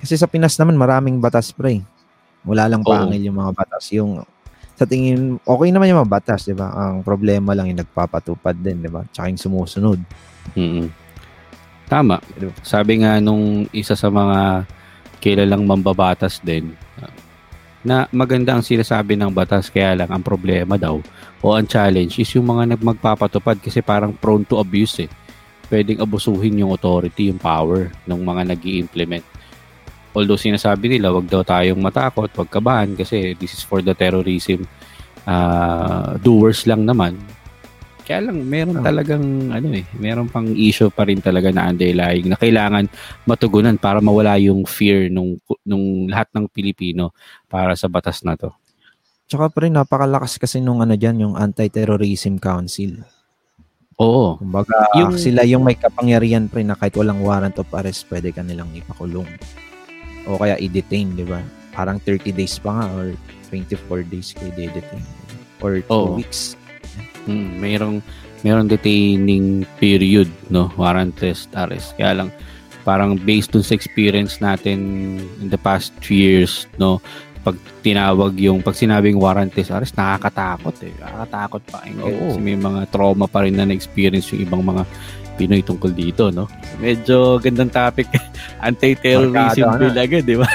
Kasi 0.00 0.16
sa 0.16 0.28
Pinas 0.28 0.56
naman, 0.56 0.76
maraming 0.76 1.16
batas 1.16 1.48
pre. 1.48 1.80
Wala 2.44 2.68
lang 2.68 2.84
Oo. 2.84 2.92
pangil 2.92 3.24
yung 3.24 3.40
mga 3.40 3.52
batas. 3.56 3.88
Yung 3.92 4.20
sa 4.74 4.84
tingin, 4.84 5.38
okay 5.46 5.70
naman 5.70 5.90
yung 5.90 6.02
mga 6.02 6.12
batas, 6.18 6.50
di 6.50 6.54
ba? 6.54 6.74
Ang 6.74 7.06
problema 7.06 7.54
lang 7.54 7.70
yung 7.70 7.82
nagpapatupad 7.82 8.58
din, 8.58 8.82
di 8.82 8.90
ba? 8.90 9.06
Tsaka 9.10 9.30
yung 9.30 9.42
sumusunod. 9.42 9.98
mm 10.54 11.06
Tama. 11.84 12.16
Sabi 12.64 13.04
nga 13.04 13.20
nung 13.20 13.68
isa 13.70 13.92
sa 13.92 14.08
mga 14.08 14.64
kilalang 15.20 15.68
mambabatas 15.68 16.40
din, 16.40 16.72
na 17.84 18.08
maganda 18.08 18.56
ang 18.56 18.64
sinasabi 18.64 19.12
ng 19.12 19.28
batas 19.28 19.68
kaya 19.68 19.92
lang 19.92 20.08
ang 20.08 20.24
problema 20.24 20.80
daw 20.80 21.04
o 21.44 21.52
ang 21.52 21.68
challenge 21.68 22.16
is 22.16 22.32
yung 22.32 22.48
mga 22.48 22.74
nagmagpapatupad 22.74 23.60
kasi 23.60 23.84
parang 23.84 24.16
prone 24.16 24.48
to 24.48 24.56
abuse 24.56 25.04
eh. 25.04 25.10
Pwedeng 25.68 26.00
abusuhin 26.00 26.64
yung 26.64 26.72
authority, 26.72 27.28
yung 27.28 27.36
power 27.36 27.92
ng 28.08 28.20
mga 28.24 28.42
nag 28.56 28.62
implement 28.64 29.24
Although 30.14 30.38
sinasabi 30.38 30.86
nila 30.88 31.10
wag 31.10 31.26
daw 31.26 31.42
tayong 31.42 31.82
matakot, 31.82 32.30
wag 32.30 32.48
kabahan 32.48 32.94
kasi 32.94 33.34
this 33.34 33.52
is 33.52 33.62
for 33.62 33.82
the 33.82 33.92
terrorism 33.92 34.62
ah, 35.24 36.14
doers 36.16 36.64
lang 36.64 36.84
naman. 36.84 37.16
Kaya 38.04 38.28
lang, 38.28 38.44
meron 38.44 38.78
Ah. 38.78 38.84
talagang, 38.84 39.24
ano 39.48 39.72
eh, 39.72 39.88
meron 39.96 40.28
pang 40.28 40.44
issue 40.52 40.92
pa 40.92 41.08
rin 41.08 41.24
talaga 41.24 41.48
na 41.48 41.72
underlying 41.72 42.28
na 42.28 42.36
kailangan 42.36 42.84
matugunan 43.24 43.80
para 43.80 44.04
mawala 44.04 44.36
yung 44.36 44.68
fear 44.68 45.08
nung, 45.08 45.40
nung 45.64 46.04
lahat 46.06 46.28
ng 46.30 46.44
Pilipino 46.46 47.16
para 47.48 47.72
sa 47.72 47.88
batas 47.88 48.20
na 48.20 48.36
to. 48.36 48.52
Tsaka 49.24 49.48
pre, 49.48 49.72
napakalakas 49.72 50.36
kasi 50.36 50.60
nung 50.60 50.84
ano 50.84 50.92
dyan, 50.94 51.24
yung 51.24 51.34
Anti-Terrorism 51.34 52.36
Council. 52.36 53.00
Oo. 53.96 54.36
Kumbaga, 54.36 54.84
Yung- 55.00 55.16
sila 55.16 55.48
yung 55.48 55.64
may 55.64 55.80
kapangyarihan 55.80 56.52
pre 56.52 56.60
na 56.60 56.76
kahit 56.76 56.92
walang 56.92 57.24
warrant 57.24 57.56
of 57.56 57.72
arrest, 57.72 58.04
pwede 58.12 58.36
ka 58.36 58.44
nilang 58.44 58.68
ipakulong. 58.76 59.24
O 60.28 60.40
kaya 60.40 60.56
i-detain, 60.56 61.12
di 61.12 61.24
ba? 61.24 61.40
Parang 61.74 61.98
30 62.00 62.32
days 62.32 62.56
pa 62.56 62.80
nga 62.80 62.86
or 62.94 63.08
24 63.50 64.06
days 64.08 64.32
kayo 64.32 64.50
i-detain. 64.54 65.04
Or 65.60 65.80
2 65.80 65.90
Oo. 65.90 66.16
weeks. 66.16 66.56
Mm, 67.24 67.60
mayroong 67.60 67.98
mayroong 68.44 68.68
detaining 68.68 69.64
period, 69.80 70.28
no? 70.52 70.68
Warrantless 70.76 71.48
arrest. 71.56 71.96
Kaya 71.96 72.24
lang 72.24 72.28
parang 72.84 73.16
based 73.16 73.56
dun 73.56 73.64
sa 73.64 73.72
experience 73.72 74.44
natin 74.44 74.78
in 75.40 75.48
the 75.48 75.56
past 75.56 75.96
few 76.04 76.20
years, 76.20 76.68
no? 76.76 77.00
Pag 77.40 77.56
tinawag 77.80 78.36
yung 78.40 78.60
pag 78.60 78.76
sinabing 78.76 79.16
warrantless 79.16 79.72
arrest, 79.72 79.96
nakakatakot 79.96 80.76
eh. 80.84 80.92
Nakakatakot 81.00 81.62
pa 81.68 81.84
Oo. 82.04 82.36
Kasi 82.36 82.40
may 82.40 82.56
mga 82.56 82.88
trauma 82.92 83.24
pa 83.24 83.44
rin 83.44 83.56
na 83.56 83.64
na-experience 83.64 84.32
yung 84.36 84.44
ibang 84.44 84.64
mga 84.64 84.84
Pinoy 85.34 85.62
tungkol 85.66 85.90
dito, 85.90 86.30
no? 86.30 86.46
Medyo 86.78 87.42
gandang 87.42 87.70
topic. 87.70 88.06
Anti-terrorism 88.66 89.66
Markado 89.66 89.80
bill 89.82 89.98
agad, 89.98 90.24
di 90.24 90.36
ba? 90.38 90.48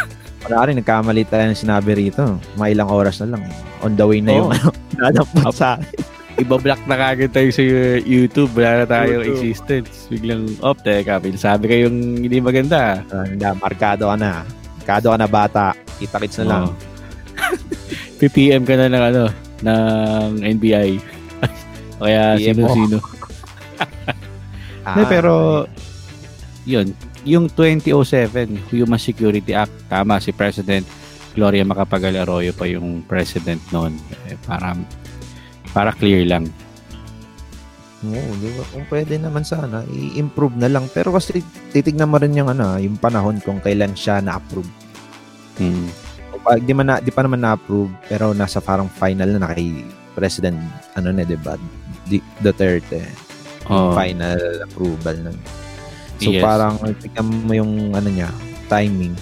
Wala 0.48 0.71
rin, 0.71 0.79
nagkamali 0.79 1.27
tayo 1.27 1.51
ng 1.51 1.59
sinabi 1.59 1.91
rito. 1.93 2.39
Mga 2.55 2.69
ilang 2.79 2.89
oras 2.89 3.19
na 3.21 3.36
lang. 3.36 3.43
On 3.83 3.91
the 3.91 4.05
way 4.07 4.24
na 4.24 4.39
yung 4.39 4.50
Oo. 4.50 4.55
ano, 4.55 4.67
nadapot 5.00 5.51
sa 5.51 5.77
Ibablock 6.39 6.88
na 6.88 6.95
kagad 6.95 7.36
tayo 7.36 7.51
sa 7.51 7.63
YouTube. 8.07 8.55
Wala 8.55 8.83
na 8.83 8.86
tayong 8.88 9.27
YouTube. 9.27 9.43
existence. 9.43 10.07
Biglang, 10.07 10.48
oh, 10.63 10.71
teka, 10.71 11.19
sabi 11.36 11.65
kayong 11.67 12.24
hindi 12.24 12.39
maganda. 12.39 13.03
Uh, 13.12 13.27
markado 13.59 14.07
ka 14.07 14.15
na. 14.15 14.48
Markado 14.79 15.12
ka 15.12 15.17
na 15.19 15.27
bata. 15.27 15.65
Kita-kits 16.00 16.39
na 16.41 16.45
lang. 16.48 16.63
Oo. 16.71 16.75
PPM 18.24 18.63
ka 18.63 18.79
na 18.79 18.88
ng 18.88 19.03
ano, 19.12 19.24
ng 19.63 20.31
NBI. 20.59 20.95
o 22.00 22.07
kaya 22.07 22.39
sino-sino. 22.39 23.03
Ah, 24.96 25.10
pero, 25.10 25.65
yun, 26.63 26.93
yung 27.24 27.46
2007 27.48 28.72
Human 28.72 28.98
Security 28.98 29.51
Act, 29.51 29.74
tama 29.88 30.17
si 30.17 30.31
President 30.31 30.86
Gloria 31.34 31.63
Macapagal 31.63 32.15
Arroyo 32.17 32.51
pa 32.51 32.65
yung 32.65 33.05
president 33.05 33.62
noon. 33.69 33.93
Eh, 34.27 34.36
para, 34.43 34.74
para 35.72 35.91
clear 35.93 36.25
lang. 36.25 36.50
Oo, 38.00 38.31
di 38.39 38.48
ba? 38.55 38.63
Kung 38.72 38.86
pwede 38.88 39.19
naman 39.19 39.43
sana, 39.43 39.84
i-improve 39.86 40.55
na 40.55 40.72
lang. 40.72 40.88
Pero 40.89 41.12
kasi 41.12 41.43
titignan 41.69 42.08
mo 42.08 42.15
rin 42.15 42.31
yung 42.31 42.48
ano, 42.48 42.79
yung 42.79 42.96
panahon 42.96 43.43
kung 43.43 43.60
kailan 43.60 43.91
siya 43.91 44.24
na-approve. 44.24 44.67
Hmm. 45.60 45.91
O 46.31 46.39
pa- 46.39 46.58
Di, 46.58 46.72
man 46.72 46.88
na, 46.88 46.96
di 46.98 47.12
pa 47.12 47.22
naman 47.22 47.43
na-approve, 47.43 47.91
pero 48.08 48.31
nasa 48.31 48.63
parang 48.63 48.88
final 48.88 49.36
na, 49.36 49.43
na 49.43 49.51
kay 49.51 49.84
President, 50.15 50.55
ano 50.96 51.12
na, 51.12 51.27
di 51.27 51.36
ba? 51.36 51.60
Di- 52.08 52.24
Duterte. 52.39 53.03
Oh, 53.70 53.94
Final 53.94 54.38
approval 54.62 55.16
nun. 55.22 55.38
So 56.18 56.30
Yes. 56.30 56.42
parang 56.42 56.76
tignan 56.98 57.28
mo 57.46 57.54
yung 57.54 57.94
ano 57.94 58.10
niya, 58.10 58.28
timing. 58.66 59.14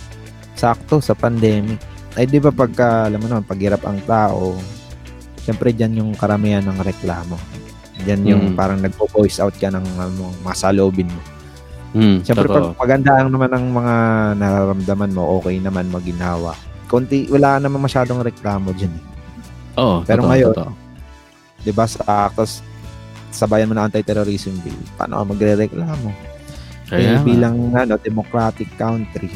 Sakto 0.54 0.98
sa 0.98 1.14
pandemic. 1.14 1.78
Ay 2.16 2.26
di 2.26 2.40
ba 2.40 2.50
pagka, 2.50 3.06
alam 3.06 3.22
mo 3.22 3.28
naman, 3.28 3.46
paghirap 3.46 3.84
ang 3.84 4.02
tao, 4.02 4.58
syempre 5.40 5.70
dyan 5.70 5.94
yung 5.96 6.12
karamihan 6.12 6.66
ng 6.66 6.80
reklamo. 6.80 7.38
Dyan 8.00 8.22
yung 8.26 8.44
Mm. 8.48 8.56
parang 8.56 8.80
nagpo-voice 8.80 9.38
out 9.38 9.54
ka 9.54 9.68
ng 9.68 9.86
ano, 9.96 10.34
masalobin 10.42 11.06
mo. 11.08 11.22
hmm, 11.90 12.22
Siyempre 12.22 12.46
totoo. 12.46 12.74
pag 12.74 12.80
maganda 12.80 13.12
ang 13.16 13.30
naman 13.30 13.50
ng 13.50 13.66
mga 13.70 13.96
nararamdaman 14.36 15.12
mo, 15.12 15.38
okay 15.38 15.58
naman 15.58 15.88
maginawa. 15.88 16.54
Konti, 16.86 17.28
wala 17.28 17.58
naman 17.58 17.80
masyadong 17.80 18.22
reklamo 18.22 18.72
dyan. 18.72 18.92
eh. 18.92 19.04
Oo, 19.76 20.02
Pero 20.02 20.22
totoo, 20.22 20.32
ngayon, 20.32 20.54
totoo. 20.54 20.72
Di 21.60 21.72
ba 21.72 21.86
sa 21.86 22.02
actos, 22.26 22.62
sabayan 23.38 23.70
mo 23.70 23.78
ng 23.78 23.86
anti-terrorism 23.86 24.58
bill, 24.66 24.82
paano 24.98 25.22
ka 25.22 25.26
magre-reklamo? 25.38 26.10
Kaya 26.90 27.20
eh, 27.20 27.22
bilang 27.22 27.70
ano, 27.78 28.02
democratic 28.02 28.66
country, 28.80 29.30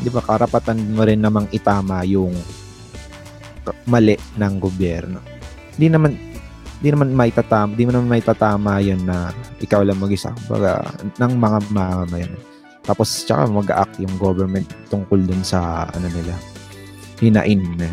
di 0.00 0.08
ba 0.08 0.24
karapatan 0.24 0.80
mo 0.96 1.04
rin 1.04 1.20
namang 1.20 1.50
itama 1.52 2.00
yung 2.08 2.32
mali 3.84 4.16
ng 4.16 4.54
gobyerno. 4.56 5.20
Di 5.76 5.92
naman 5.92 6.16
di 6.80 6.88
naman 6.88 7.12
may 7.12 7.28
tatama, 7.32 7.76
di 7.76 7.84
naman 7.84 8.08
may 8.08 8.22
tatama 8.24 8.80
yun 8.80 9.02
na 9.04 9.32
ikaw 9.60 9.84
lang 9.84 10.00
mag-isa 10.00 10.32
baga, 10.48 10.86
ng 11.20 11.32
mga 11.36 11.58
mamamayan. 11.68 12.32
Tapos 12.86 13.10
tsaka 13.26 13.50
mag-act 13.50 13.98
yung 13.98 14.14
government 14.16 14.70
tungkol 14.88 15.18
dun 15.18 15.42
sa 15.42 15.90
ano 15.90 16.06
nila 16.06 16.36
hinain 17.18 17.58
na 17.80 17.88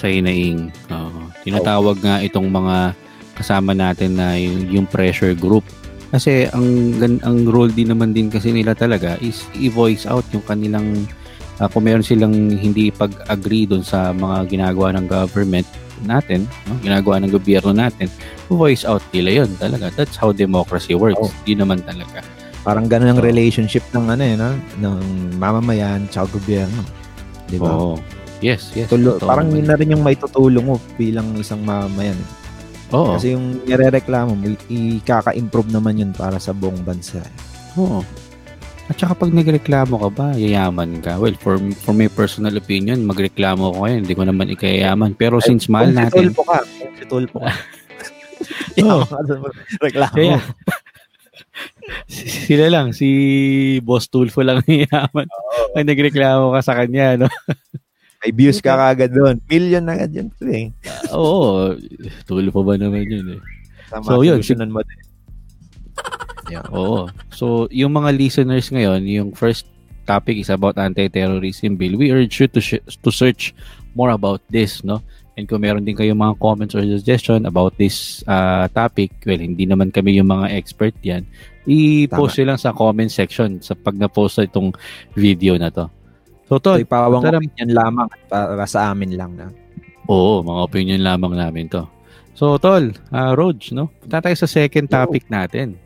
sa 0.00 0.08
inaing. 0.08 0.72
Oo. 0.88 1.20
Tinatawag 1.44 2.00
nga 2.00 2.24
itong 2.24 2.48
mga 2.48 2.96
kasama 3.40 3.72
natin 3.72 4.20
na 4.20 4.36
yung, 4.36 4.68
yung 4.68 4.86
pressure 4.86 5.32
group. 5.32 5.64
Kasi 6.12 6.44
ang 6.50 6.98
gan- 6.98 7.22
ang 7.24 7.46
role 7.46 7.70
din 7.70 7.88
naman 7.88 8.12
din 8.12 8.28
kasi 8.28 8.50
nila 8.52 8.74
talaga 8.74 9.16
is 9.22 9.46
i-voice 9.56 10.04
out 10.04 10.26
yung 10.34 10.42
kanilang 10.44 11.06
ah, 11.56 11.70
kung 11.70 11.86
meron 11.86 12.04
silang 12.04 12.34
hindi 12.52 12.90
pag-agree 12.90 13.64
doon 13.64 13.80
sa 13.80 14.10
mga 14.10 14.48
ginagawa 14.50 14.92
ng 14.96 15.06
government 15.06 15.68
natin, 16.00 16.48
no? 16.64 16.80
ginagawa 16.80 17.20
ng 17.20 17.28
gobyerno 17.30 17.76
natin, 17.76 18.08
voice 18.48 18.88
out 18.88 19.04
nila 19.12 19.44
yun 19.44 19.50
talaga. 19.60 19.92
That's 19.92 20.16
how 20.16 20.32
democracy 20.32 20.96
works. 20.96 21.20
Oo. 21.20 21.28
Di 21.44 21.52
naman 21.52 21.84
talaga. 21.84 22.24
Parang 22.64 22.88
ganun 22.88 23.16
ang 23.16 23.20
relationship 23.20 23.84
ng 23.92 24.08
ano 24.08 24.22
eh, 24.24 24.34
no? 24.36 24.56
ng 24.80 24.96
mamamayan 25.36 26.08
sa 26.08 26.24
gobyerno. 26.24 26.80
Di 27.46 27.60
ba? 27.60 27.70
Oo. 27.70 27.96
Yes, 28.40 28.72
yes. 28.72 28.88
Tulo, 28.88 29.20
parang 29.20 29.52
yun 29.52 29.68
na 29.68 29.76
rin 29.76 29.92
yung 29.92 30.00
may 30.00 30.16
tutulong 30.16 30.64
mo 30.64 30.80
bilang 30.96 31.36
isang 31.36 31.60
mamamayan. 31.60 32.16
eh. 32.16 32.39
Oo. 32.90 33.14
Kasi 33.16 33.34
yung 33.34 33.62
nirereklamo 33.64 34.34
mo, 34.34 34.44
ikaka-improve 34.66 35.70
naman 35.70 36.00
yun 36.02 36.12
para 36.12 36.42
sa 36.42 36.50
buong 36.50 36.82
bansa. 36.82 37.22
Oo. 37.78 38.02
At 38.90 38.98
saka 38.98 39.14
pag 39.14 39.30
nagreklamo 39.30 40.02
ka 40.02 40.08
ba, 40.10 40.26
yayaman 40.34 40.98
ka. 40.98 41.14
Well, 41.14 41.38
for 41.38 41.62
for 41.86 41.94
my 41.94 42.10
personal 42.10 42.50
opinion, 42.58 43.06
magreklamo 43.06 43.70
ko 43.70 43.86
ngayon, 43.86 44.02
hindi 44.02 44.18
ko 44.18 44.26
naman 44.26 44.50
ikayayaman. 44.50 45.14
Pero 45.14 45.38
since 45.38 45.70
mahal 45.70 45.94
Kung 45.94 45.94
si 45.94 46.02
natin, 46.02 46.26
ka, 46.34 46.58
kung 46.66 46.94
si 46.98 47.04
Tulpo 47.06 47.36
ka. 47.38 47.52
Oo. 48.90 49.02
Reklamo. 49.86 50.14
Kaya, 50.18 50.38
si- 52.10 52.26
sila 52.50 52.66
lang, 52.66 52.90
si 52.90 53.08
Boss 53.86 54.10
Tulfo 54.10 54.42
lang 54.42 54.66
yayaman. 54.66 55.30
Pag 55.70 55.86
nagreklamo 55.86 56.50
ka 56.50 56.60
sa 56.66 56.74
kanya, 56.74 57.14
no? 57.14 57.28
May 58.20 58.32
views 58.36 58.60
ka 58.60 58.76
kagad 58.76 59.16
doon. 59.16 59.40
Million 59.48 59.80
na 59.80 59.96
agad 59.96 60.12
yun. 60.12 60.28
pre. 60.28 60.68
Oo, 61.08 61.72
Tulfo 62.28 62.60
ba 62.60 62.76
naman 62.76 63.08
yun 63.08 63.26
eh. 63.36 63.40
Tama, 63.88 64.04
So, 64.04 64.20
yun, 64.20 64.44
solusyonan 64.44 64.70
mo 64.70 64.84
din. 64.84 65.00
Yeah. 66.50 66.66
Oo. 66.74 67.06
So, 67.30 67.70
yung 67.70 67.94
mga 67.94 68.10
listeners 68.18 68.74
ngayon, 68.74 69.06
yung 69.06 69.30
first 69.38 69.70
topic 70.02 70.34
is 70.34 70.50
about 70.50 70.74
anti-terrorism 70.74 71.78
bill. 71.78 71.94
We 71.94 72.10
urge 72.10 72.42
you 72.42 72.50
to 72.50 72.58
sh- 72.58 72.82
to 72.82 73.10
search 73.14 73.54
more 73.94 74.10
about 74.10 74.42
this, 74.50 74.82
no? 74.82 74.98
And 75.38 75.46
kung 75.46 75.62
meron 75.62 75.86
din 75.86 75.94
kayong 75.94 76.18
mga 76.18 76.42
comments 76.42 76.74
or 76.74 76.82
suggestion 76.82 77.46
about 77.46 77.78
this 77.78 78.26
uh, 78.26 78.66
topic, 78.74 79.14
well, 79.22 79.38
hindi 79.38 79.62
naman 79.62 79.94
kami 79.94 80.18
yung 80.18 80.26
mga 80.26 80.50
expert 80.50 80.90
yan, 81.06 81.22
i-post 81.70 82.42
nyo 82.42 82.50
lang 82.50 82.58
sa 82.58 82.74
comment 82.74 83.06
section 83.08 83.62
sa 83.62 83.78
pag 83.78 83.94
na-post 83.94 84.42
itong 84.42 84.74
video 85.14 85.54
na 85.54 85.70
to. 85.70 85.86
So, 86.50 86.58
So, 86.58 86.62
Tol, 86.74 86.82
ipawang 86.82 87.22
tara. 87.22 87.38
opinion 87.38 87.70
lamang 87.70 88.10
para 88.26 88.66
sa 88.66 88.90
amin 88.90 89.14
lang 89.14 89.38
na. 89.38 89.54
oo, 90.10 90.42
mga 90.42 90.60
opinion 90.66 91.00
lamang 91.00 91.38
namin 91.38 91.70
to. 91.70 91.86
So, 92.34 92.58
Tol, 92.58 92.90
uh, 93.14 93.32
Rog, 93.38 93.62
no? 93.70 93.86
Punta 94.02 94.18
tayo 94.18 94.34
sa 94.34 94.50
second 94.50 94.90
topic 94.90 95.30
natin. 95.30 95.78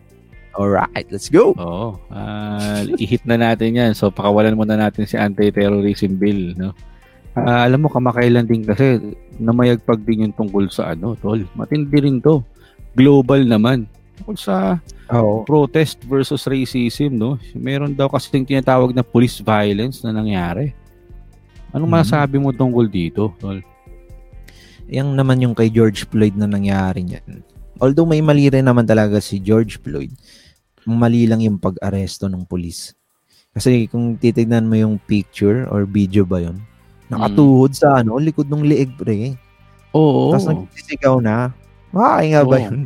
Alright, 0.56 1.04
let's 1.12 1.28
go. 1.28 1.52
Oo. 1.52 2.00
Ah, 2.08 2.80
i-hit 3.02 3.26
na 3.28 3.36
natin 3.36 3.76
yan. 3.76 3.92
So, 3.92 4.08
pakawalan 4.08 4.56
muna 4.56 4.80
natin 4.80 5.04
si 5.04 5.20
anti-terrorism 5.20 6.16
bill, 6.16 6.56
no? 6.56 6.72
Ah, 7.34 7.68
alam 7.68 7.84
mo, 7.84 7.92
kamakailan 7.92 8.46
din 8.46 8.64
kasi 8.64 9.02
namayagpag 9.36 10.00
din 10.00 10.30
yung 10.30 10.36
tungkol 10.38 10.70
sa 10.70 10.94
ano, 10.96 11.12
tol. 11.18 11.44
Matindi 11.52 11.98
rin 12.00 12.22
to. 12.24 12.40
Global 12.94 13.44
naman. 13.44 13.84
Tungkol 14.14 14.36
sa 14.38 14.78
Oo. 15.10 15.42
protest 15.42 16.00
versus 16.06 16.46
racism, 16.46 17.18
no? 17.18 17.36
Meron 17.52 17.92
daw 17.92 18.06
kasi 18.06 18.30
yung 18.32 18.46
tinatawag 18.46 18.94
na 18.94 19.02
police 19.02 19.42
violence 19.42 20.00
na 20.06 20.14
nangyari. 20.14 20.70
Anong 21.74 21.90
Mhm. 21.90 21.96
masasabi 21.98 22.36
mo 22.38 22.54
tungkol 22.54 22.86
dito, 22.86 23.34
tol? 23.42 23.58
Yang 24.86 25.08
naman 25.16 25.42
yung 25.42 25.54
kay 25.56 25.72
George 25.72 26.06
Floyd 26.06 26.38
na 26.38 26.46
nangyari 26.46 27.02
niyan. 27.02 27.42
Although 27.82 28.06
may 28.06 28.22
mali 28.22 28.46
rin 28.46 28.62
naman 28.64 28.86
talaga 28.86 29.18
si 29.18 29.42
George 29.42 29.82
Floyd, 29.82 30.14
mali 30.86 31.26
lang 31.26 31.42
yung 31.42 31.58
pag-aresto 31.58 32.30
ng 32.30 32.46
pulis. 32.46 32.94
Kasi 33.50 33.90
kung 33.90 34.14
titignan 34.14 34.70
mo 34.70 34.78
yung 34.78 35.00
picture 35.02 35.66
or 35.70 35.82
video 35.82 36.22
ba 36.22 36.38
yun, 36.38 36.62
nakatuhod 37.10 37.74
sa 37.74 38.02
ano, 38.02 38.18
likod 38.18 38.46
ng 38.46 38.62
liig 38.62 38.94
pre. 38.94 39.34
Oo. 39.90 40.30
Tapos 40.30 40.46
nagsisigaw 40.46 41.18
na. 41.18 41.50
Makakainga 41.90 42.40
ba 42.46 42.56
Oo. 42.58 42.64
yun? 42.66 42.78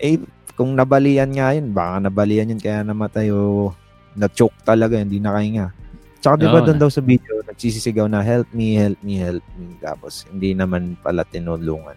Eh, 0.00 0.16
kung 0.58 0.74
nabalian 0.74 1.30
nga 1.30 1.54
yun, 1.54 1.70
baka 1.70 2.02
nabalian 2.02 2.50
yun 2.50 2.58
kaya 2.58 2.82
namatay 2.82 3.30
o 3.30 3.70
na-choke 4.18 4.58
talaga, 4.66 4.98
hindi 4.98 5.22
nakahinga. 5.22 5.70
Tsaka 6.18 6.34
di 6.34 6.50
ba 6.50 6.58
Oo. 6.58 6.66
doon 6.66 6.82
daw 6.82 6.90
sa 6.90 6.98
video, 6.98 7.38
nagsisisigaw 7.46 8.10
na 8.10 8.26
help 8.26 8.50
me, 8.50 8.74
help 8.74 8.98
me, 9.06 9.22
help 9.22 9.46
me. 9.54 9.78
Tapos 9.78 10.26
hindi 10.26 10.58
naman 10.58 10.98
pala 10.98 11.22
tinulungan. 11.22 11.94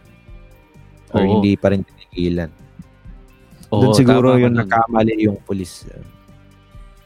Or 1.09 1.25
Oo. 1.25 1.41
hindi 1.41 1.57
pa 1.57 1.73
rin 1.73 1.81
tinigilan. 1.81 2.53
Oo, 3.73 3.89
doon 3.89 3.97
siguro 3.97 4.37
tama 4.69 5.01
ka 5.01 5.17
yung 5.17 5.41
pulis. 5.41 5.89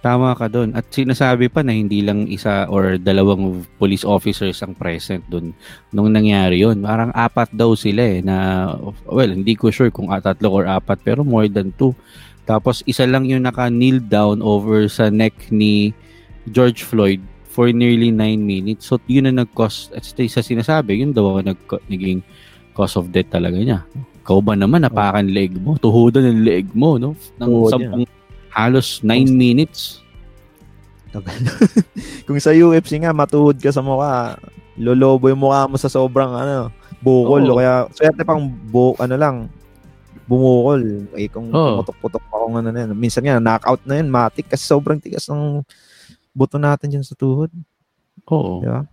Tama 0.06 0.38
ka 0.38 0.46
doon. 0.46 0.70
At 0.78 0.86
sinasabi 0.94 1.50
pa 1.50 1.66
na 1.66 1.74
hindi 1.74 2.06
lang 2.06 2.30
isa 2.30 2.70
or 2.70 3.02
dalawang 3.02 3.66
police 3.82 4.06
officers 4.06 4.62
ang 4.62 4.78
present 4.78 5.26
doon 5.26 5.50
nung 5.90 6.14
nangyari 6.14 6.62
yon. 6.62 6.86
Parang 6.86 7.10
apat 7.10 7.50
daw 7.50 7.74
sila 7.74 8.06
eh 8.06 8.22
na 8.22 8.70
well, 9.10 9.34
hindi 9.34 9.58
ko 9.58 9.74
sure 9.74 9.90
kung 9.90 10.14
tatlo 10.14 10.54
or 10.54 10.70
apat 10.70 11.02
pero 11.02 11.26
more 11.26 11.50
than 11.50 11.74
two. 11.74 11.98
Tapos 12.46 12.86
isa 12.86 13.10
lang 13.10 13.26
yung 13.26 13.50
naka-kneel 13.50 13.98
down 13.98 14.46
over 14.46 14.86
sa 14.86 15.10
neck 15.10 15.34
ni 15.50 15.90
George 16.54 16.86
Floyd 16.86 17.26
for 17.50 17.74
nearly 17.74 18.14
9 18.14 18.38
minutes. 18.38 18.86
So 18.86 19.02
yun 19.10 19.26
na 19.26 19.42
nag-cause 19.42 19.90
at 19.90 20.06
sa 20.06 20.46
sinasabi, 20.46 21.02
yun 21.02 21.18
daw 21.18 21.42
ang 21.42 21.50
nag 21.50 21.58
naging 21.90 22.22
cause 22.78 22.94
of 22.94 23.10
death 23.10 23.34
talaga 23.34 23.58
niya. 23.58 23.82
Ikaw 24.22 24.38
ba 24.38 24.54
naman 24.54 24.86
napakan 24.86 25.34
leg 25.34 25.58
mo? 25.58 25.82
Tuhudan 25.82 26.30
ng 26.30 26.46
leg 26.46 26.70
mo, 26.78 27.02
no? 27.02 27.18
Ng 27.42 27.50
Tuhod 27.50 27.74
sampung 27.74 28.06
halos 28.56 29.04
9 29.04 29.28
minutes. 29.28 30.00
Kung 32.24 32.40
sa 32.40 32.56
UFC 32.56 32.96
nga, 33.04 33.12
matuhod 33.12 33.60
ka 33.60 33.72
sa 33.72 33.84
mukha, 33.84 34.40
lolobo 34.80 35.28
yung 35.28 35.44
mukha 35.44 35.68
mo 35.68 35.76
sa 35.76 35.92
sobrang 35.92 36.32
ano, 36.32 36.72
bukol. 37.04 37.44
Oo. 37.46 37.56
O 37.56 37.60
kaya, 37.60 37.88
swerte 37.92 38.24
pang 38.24 38.48
bu, 38.48 38.96
ano 38.96 39.16
lang, 39.20 39.36
bumukol. 40.26 41.08
Eh, 41.16 41.28
kung 41.28 41.52
Oo. 41.52 41.84
putok-putok 41.84 42.24
pa 42.32 42.42
kung 42.42 42.56
ano 42.56 42.72
na 42.72 42.88
yan. 42.88 42.96
Minsan 42.96 43.24
nga, 43.28 43.40
knockout 43.40 43.84
na 43.84 44.00
yun, 44.00 44.08
matik, 44.08 44.48
kasi 44.48 44.64
sobrang 44.64 44.98
tigas 45.00 45.28
ng 45.28 45.62
buto 46.32 46.56
natin 46.56 46.92
dyan 46.92 47.06
sa 47.06 47.16
tuhod. 47.16 47.52
Oo. 48.28 48.64
Di 48.64 48.68
ba? 48.68 48.84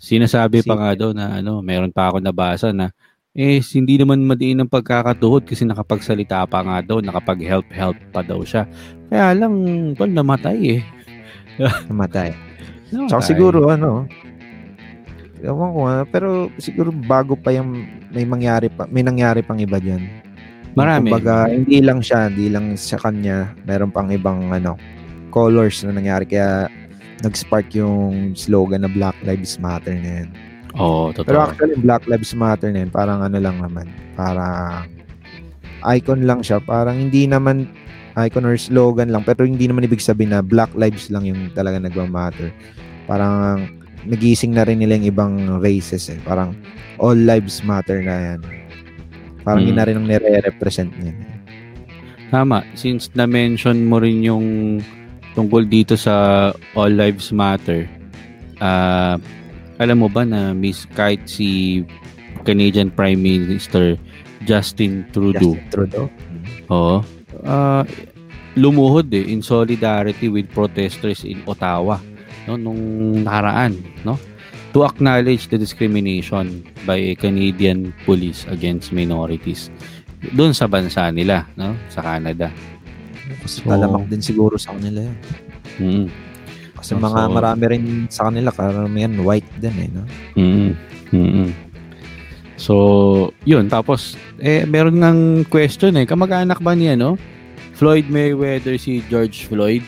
Sinasabi 0.00 0.64
pa 0.64 0.74
Si- 0.74 0.80
nga 0.80 0.90
daw 0.96 1.10
na 1.12 1.38
ano, 1.38 1.60
meron 1.60 1.92
pa 1.92 2.08
ako 2.08 2.24
nabasa 2.24 2.72
na 2.72 2.88
eh 3.30 3.62
hindi 3.62 3.94
naman 3.94 4.26
madiin 4.26 4.58
ang 4.62 4.70
pagkakatuhod 4.70 5.46
kasi 5.46 5.62
nakapagsalita 5.62 6.42
pa 6.50 6.66
nga 6.66 6.82
daw, 6.82 6.98
nakapag-help-help 6.98 7.98
pa 8.10 8.20
daw 8.26 8.42
siya. 8.42 8.66
Kaya 9.06 9.34
lang, 9.38 9.54
tol, 9.94 10.10
namatay 10.10 10.58
eh. 10.78 10.80
Namatay. 11.60 11.80
Namatay. 11.90 12.30
Tsaka 12.90 13.22
siguro, 13.22 13.70
ano, 13.70 14.10
ewan 15.40 15.70
ko 15.72 15.80
pero 16.10 16.28
siguro 16.60 16.90
bago 16.92 17.38
pa 17.38 17.54
yung 17.54 17.86
may 18.10 18.26
mangyari 18.26 18.66
pa, 18.68 18.84
may 18.90 19.06
nangyari 19.06 19.40
pang 19.46 19.62
iba 19.62 19.78
dyan. 19.78 20.02
Marami. 20.74 21.10
Kumbaga, 21.10 21.50
hindi 21.50 21.82
lang 21.82 22.02
siya, 22.02 22.30
hindi 22.30 22.50
lang 22.50 22.74
sa 22.78 22.98
kanya, 22.98 23.54
meron 23.66 23.90
pang 23.90 24.10
ibang 24.10 24.50
ano, 24.50 24.78
colors 25.30 25.82
na 25.82 25.94
nangyari. 25.94 26.26
Kaya 26.26 26.70
nag-spark 27.22 27.74
yung 27.74 28.34
slogan 28.34 28.82
na 28.86 28.90
Black 28.90 29.18
Lives 29.22 29.58
Matter 29.58 29.94
na 29.94 30.26
yan. 30.26 30.28
Oo, 30.78 31.10
totoo. 31.10 31.26
Pero 31.26 31.38
actually, 31.42 31.76
Black 31.80 32.06
Lives 32.06 32.30
Matter 32.36 32.70
na 32.70 32.86
yan, 32.86 32.92
parang 32.94 33.24
ano 33.24 33.38
lang 33.42 33.58
naman, 33.58 33.90
parang 34.14 34.86
icon 35.90 36.22
lang 36.28 36.44
siya. 36.44 36.60
Parang 36.62 36.94
hindi 36.94 37.26
naman 37.26 37.66
icon 38.14 38.46
or 38.46 38.54
slogan 38.54 39.10
lang, 39.10 39.26
pero 39.26 39.42
hindi 39.42 39.66
naman 39.66 39.86
ibig 39.86 40.02
sabihin 40.02 40.30
na 40.36 40.44
Black 40.44 40.70
Lives 40.76 41.10
lang 41.10 41.26
yung 41.26 41.50
talaga 41.56 41.80
nagmamatter. 41.80 42.54
Parang 43.10 43.66
nagising 44.06 44.54
na 44.56 44.64
rin 44.64 44.80
nila 44.80 44.96
yung 44.96 45.08
ibang 45.10 45.34
races 45.60 46.08
eh. 46.08 46.20
Parang 46.24 46.56
all 46.96 47.16
lives 47.16 47.60
matter 47.64 48.00
na 48.00 48.32
yan. 48.32 48.40
Parang 49.44 49.64
Mm. 49.64 49.68
yun 49.72 49.76
na 49.76 49.84
rin 49.88 49.96
ang 49.96 50.06
nire-represent 50.08 50.92
niya. 51.00 51.16
Tama. 52.30 52.62
Since 52.78 53.10
na-mention 53.16 53.88
mo 53.88 53.98
rin 53.98 54.22
yung 54.22 54.78
tungkol 55.34 55.66
dito 55.66 55.98
sa 55.98 56.48
All 56.76 56.94
Lives 56.94 57.34
Matter, 57.34 57.90
ah 58.62 59.18
alam 59.80 60.04
mo 60.04 60.08
ba 60.12 60.22
na 60.22 60.52
miss 60.52 60.84
kahit 60.92 61.24
si 61.24 61.82
Canadian 62.44 62.92
Prime 62.92 63.16
Minister 63.16 63.96
Justin 64.44 65.04
Trudeau, 65.10 65.56
Justin 65.56 65.68
Trudeau. 65.72 66.06
oo, 66.68 67.00
ah, 67.42 67.84
lumuhod 68.54 69.08
eh 69.10 69.24
in 69.24 69.40
solidarity 69.40 70.28
with 70.28 70.48
protesters 70.50 71.24
in 71.24 71.40
Ottawa 71.44 71.96
no 72.44 72.56
nung 72.56 72.80
nakaraan 73.22 73.76
no 74.02 74.16
to 74.70 74.82
acknowledge 74.82 75.48
the 75.48 75.58
discrimination 75.58 76.60
by 76.84 76.96
a 76.96 77.14
Canadian 77.14 77.90
police 78.04 78.44
against 78.48 78.90
minorities 78.90 79.68
doon 80.32 80.52
sa 80.52 80.68
bansa 80.68 81.08
nila 81.10 81.48
no 81.54 81.72
sa 81.88 82.00
Canada 82.02 82.52
So- 83.46 83.62
talamak 83.62 84.10
din 84.10 84.18
siguro 84.20 84.58
sa 84.58 84.74
kanila 84.74 85.06
yun. 85.06 85.16
mm. 85.78 86.06
Kasi 86.80 86.96
So- 86.96 87.04
mga 87.04 87.20
marami 87.28 87.64
rin 87.68 87.84
sa 88.08 88.32
kanila, 88.32 88.48
karamihan 88.48 89.12
white 89.20 89.48
din 89.60 89.76
eh. 89.76 89.88
No? 89.92 90.02
Mm. 90.34 90.70
Mm. 91.12 91.50
So, 92.56 92.74
yun. 93.44 93.68
Tapos, 93.68 94.16
eh, 94.40 94.64
meron 94.64 94.96
ng 94.96 95.44
question 95.48 95.92
eh. 95.96 96.08
Kamag-anak 96.08 96.60
ba 96.60 96.72
niya, 96.72 96.96
no? 96.96 97.20
Floyd 97.76 98.08
Mayweather 98.08 98.76
si 98.76 99.00
George 99.08 99.44
Floyd? 99.48 99.84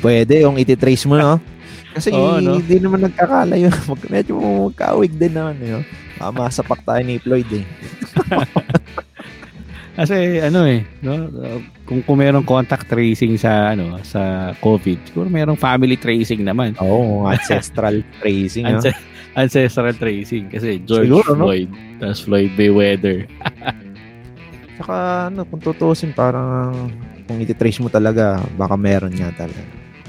Pwede 0.00 0.44
yung 0.44 0.56
ititrace 0.60 1.04
mo, 1.08 1.16
no? 1.16 1.40
Kasi 1.96 2.12
Oo, 2.12 2.40
no? 2.44 2.60
hindi 2.60 2.76
naman 2.76 3.04
nagkakalayo. 3.08 3.72
Mag, 3.88 4.00
medyo 4.12 4.32
magkawig 4.36 5.16
din 5.16 5.32
naman, 5.32 5.56
eh, 5.64 5.70
no? 5.76 5.82
Ah, 6.16 6.32
masapak 6.32 6.80
tayo 6.84 7.00
ni 7.04 7.20
Floyd 7.20 7.48
eh. 7.52 7.64
Kasi 9.96 10.44
ano 10.44 10.68
eh, 10.68 10.84
no? 11.00 11.12
Uh, 11.32 11.60
Kung, 11.86 12.02
kung 12.02 12.18
merong 12.18 12.42
contact 12.42 12.90
tracing 12.90 13.38
sa 13.38 13.70
ano 13.72 13.94
sa 14.02 14.50
COVID, 14.58 15.06
siguro 15.06 15.30
merong 15.30 15.54
family 15.54 15.94
tracing 15.94 16.42
naman. 16.42 16.74
Oo, 16.82 17.24
ancestral 17.24 18.02
tracing, 18.20 18.66
no? 18.66 18.82
Ance- 18.82 18.98
ancestral 19.32 19.94
tracing 19.94 20.50
kasi 20.50 20.82
George 20.82 21.06
Siguro, 21.08 21.30
no? 21.32 21.46
Floyd, 21.46 21.70
tapos 22.02 22.20
Floyd 22.26 22.52
Mayweather. 22.58 23.24
Saka, 24.78 24.96
ano, 25.32 25.46
kung 25.48 25.62
tutusin, 25.62 26.10
parang 26.12 26.90
kung 27.24 27.38
ititrace 27.40 27.80
mo 27.80 27.88
talaga, 27.88 28.42
baka 28.58 28.74
meron 28.76 29.14
nga 29.14 29.32
talaga. 29.32 29.62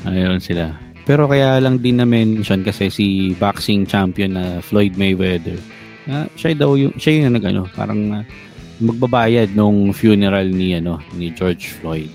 Ayun 0.04 0.42
sila. 0.42 0.76
Pero 1.06 1.24
kaya 1.30 1.56
lang 1.62 1.80
din 1.80 2.02
na-mention 2.02 2.66
kasi 2.66 2.92
si 2.92 3.06
boxing 3.38 3.88
champion 3.88 4.36
na 4.36 4.60
Floyd 4.60 4.98
Mayweather. 5.00 5.56
na 6.04 6.26
siya 6.36 6.52
daw 6.56 6.76
yung 6.76 6.92
siya 6.96 7.22
yung 7.22 7.38
nag 7.38 7.46
ano, 7.46 7.64
parang 7.72 8.02
ah, 8.12 8.24
magbabayad 8.78 9.58
nung 9.58 9.90
funeral 9.94 10.46
ni 10.48 10.78
ano 10.78 11.02
ni 11.18 11.34
George 11.34 11.74
Floyd. 11.78 12.12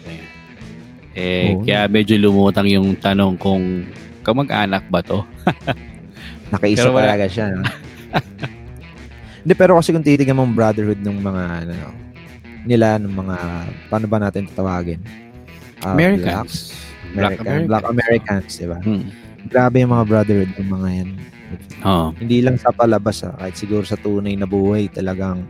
Eh 1.12 1.52
Oo. 1.52 1.66
kaya 1.66 1.90
medyo 1.90 2.16
lumutang 2.16 2.70
yung 2.70 2.96
tanong 2.96 3.36
kung 3.36 3.84
kamag-anak 4.22 4.86
ba 4.88 5.02
to? 5.04 5.26
Nakaisa 6.52 6.88
Pero 6.88 7.00
talaga 7.00 7.26
siya, 7.28 7.46
no? 7.52 7.64
Hindi, 9.42 9.54
pero 9.58 9.74
kasi 9.74 9.90
kung 9.90 10.06
titignan 10.06 10.38
mo 10.38 10.46
brotherhood 10.46 11.02
ng 11.02 11.18
mga, 11.18 11.42
ano, 11.66 11.74
nila, 12.62 13.00
ng 13.02 13.10
mga, 13.10 13.36
paano 13.90 14.06
ba 14.06 14.18
natin 14.22 14.46
tatawagin? 14.46 15.02
Ah, 15.82 15.98
Americans. 15.98 16.76
Black, 17.12 17.42
American, 17.42 17.66
Black 17.66 17.86
Americans, 17.90 18.50
di 18.54 18.68
ba? 18.70 18.78
Hmm. 18.78 19.10
Grabe 19.50 19.82
yung 19.82 19.90
mga 19.90 20.06
brotherhood 20.06 20.52
ng 20.54 20.70
mga 20.70 20.88
yan. 20.94 21.10
Oo. 21.82 22.08
Hindi 22.14 22.38
lang 22.46 22.56
sa 22.60 22.70
palabas, 22.70 23.26
ah, 23.26 23.34
kahit 23.34 23.58
siguro 23.58 23.82
sa 23.82 23.98
tunay 23.98 24.38
na 24.38 24.46
buhay, 24.46 24.86
talagang 24.86 25.42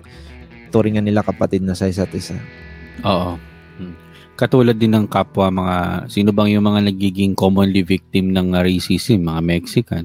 turingan 0.72 1.04
nila 1.04 1.20
kapatid 1.20 1.60
na 1.60 1.76
sa 1.76 1.84
isa't 1.84 2.10
isa. 2.16 2.40
Oo. 3.04 3.36
Hmm. 3.76 3.94
Katulad 4.32 4.80
din 4.80 4.96
ng 4.96 5.06
kapwa 5.06 5.52
mga 5.52 5.76
sino 6.08 6.32
bang 6.32 6.56
yung 6.56 6.64
mga 6.64 6.88
nagiging 6.88 7.36
commonly 7.36 7.84
victim 7.84 8.32
ng 8.32 8.56
uh, 8.56 8.64
racism, 8.64 9.28
mga 9.28 9.42
Mexican. 9.44 10.04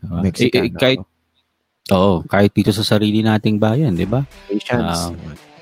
Diba? 0.00 0.18
Mexican, 0.24 0.64
Eh, 0.64 0.72
eh, 0.72 0.80
kahit 0.80 1.00
Oo, 1.90 2.22
kahit 2.24 2.54
dito 2.54 2.70
sa 2.70 2.86
sarili 2.86 3.26
nating 3.26 3.58
bayan, 3.58 3.92
'di 3.92 4.06
ba? 4.06 4.22
Asians. 4.46 5.10
Ah, 5.10 5.10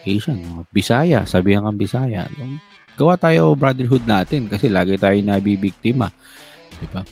Asian, 0.04 0.38
Bisaya, 0.68 1.24
sabihan 1.24 1.64
kang 1.64 1.80
Bisaya. 1.80 2.28
Gawa 2.94 3.16
tayo 3.16 3.56
brotherhood 3.56 4.04
natin 4.04 4.44
kasi 4.44 4.68
lagi 4.68 5.00
tayo 5.00 5.16
nabibiktima. 5.16 6.12
'Di 6.76 6.88
ba? 6.92 7.02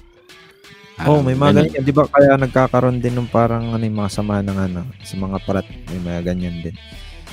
oh, 1.09 1.23
may 1.25 1.33
mga 1.33 1.65
ganyan. 1.65 1.83
Di 1.89 1.95
ba 1.95 2.05
kaya 2.05 2.37
nagkakaroon 2.37 3.01
din 3.01 3.17
ng 3.17 3.31
parang 3.33 3.73
ano, 3.73 3.81
yung 3.81 3.97
mga 3.97 4.13
sama 4.13 4.45
ng 4.45 4.59
ano, 4.59 4.81
sa 5.01 5.15
mga 5.17 5.37
prat, 5.47 5.67
may 5.89 6.01
mga 6.05 6.21
ganyan 6.35 6.57
din. 6.61 6.77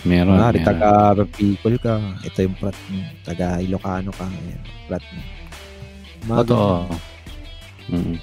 Meron. 0.06 0.38
Kunwari, 0.38 0.60
meron. 0.62 0.70
taga 0.70 0.90
Bicol 1.34 1.76
ka, 1.78 1.94
ito 2.22 2.40
yung 2.40 2.56
prat 2.56 2.78
mo. 2.88 3.02
Taga 3.22 3.48
Ilocano 3.60 4.12
ka, 4.14 4.26
ayan, 4.26 4.62
prat 4.86 5.06
mo. 5.10 5.22
Mga 6.26 6.38
Totoo. 6.46 6.74
Mm. 7.86 8.16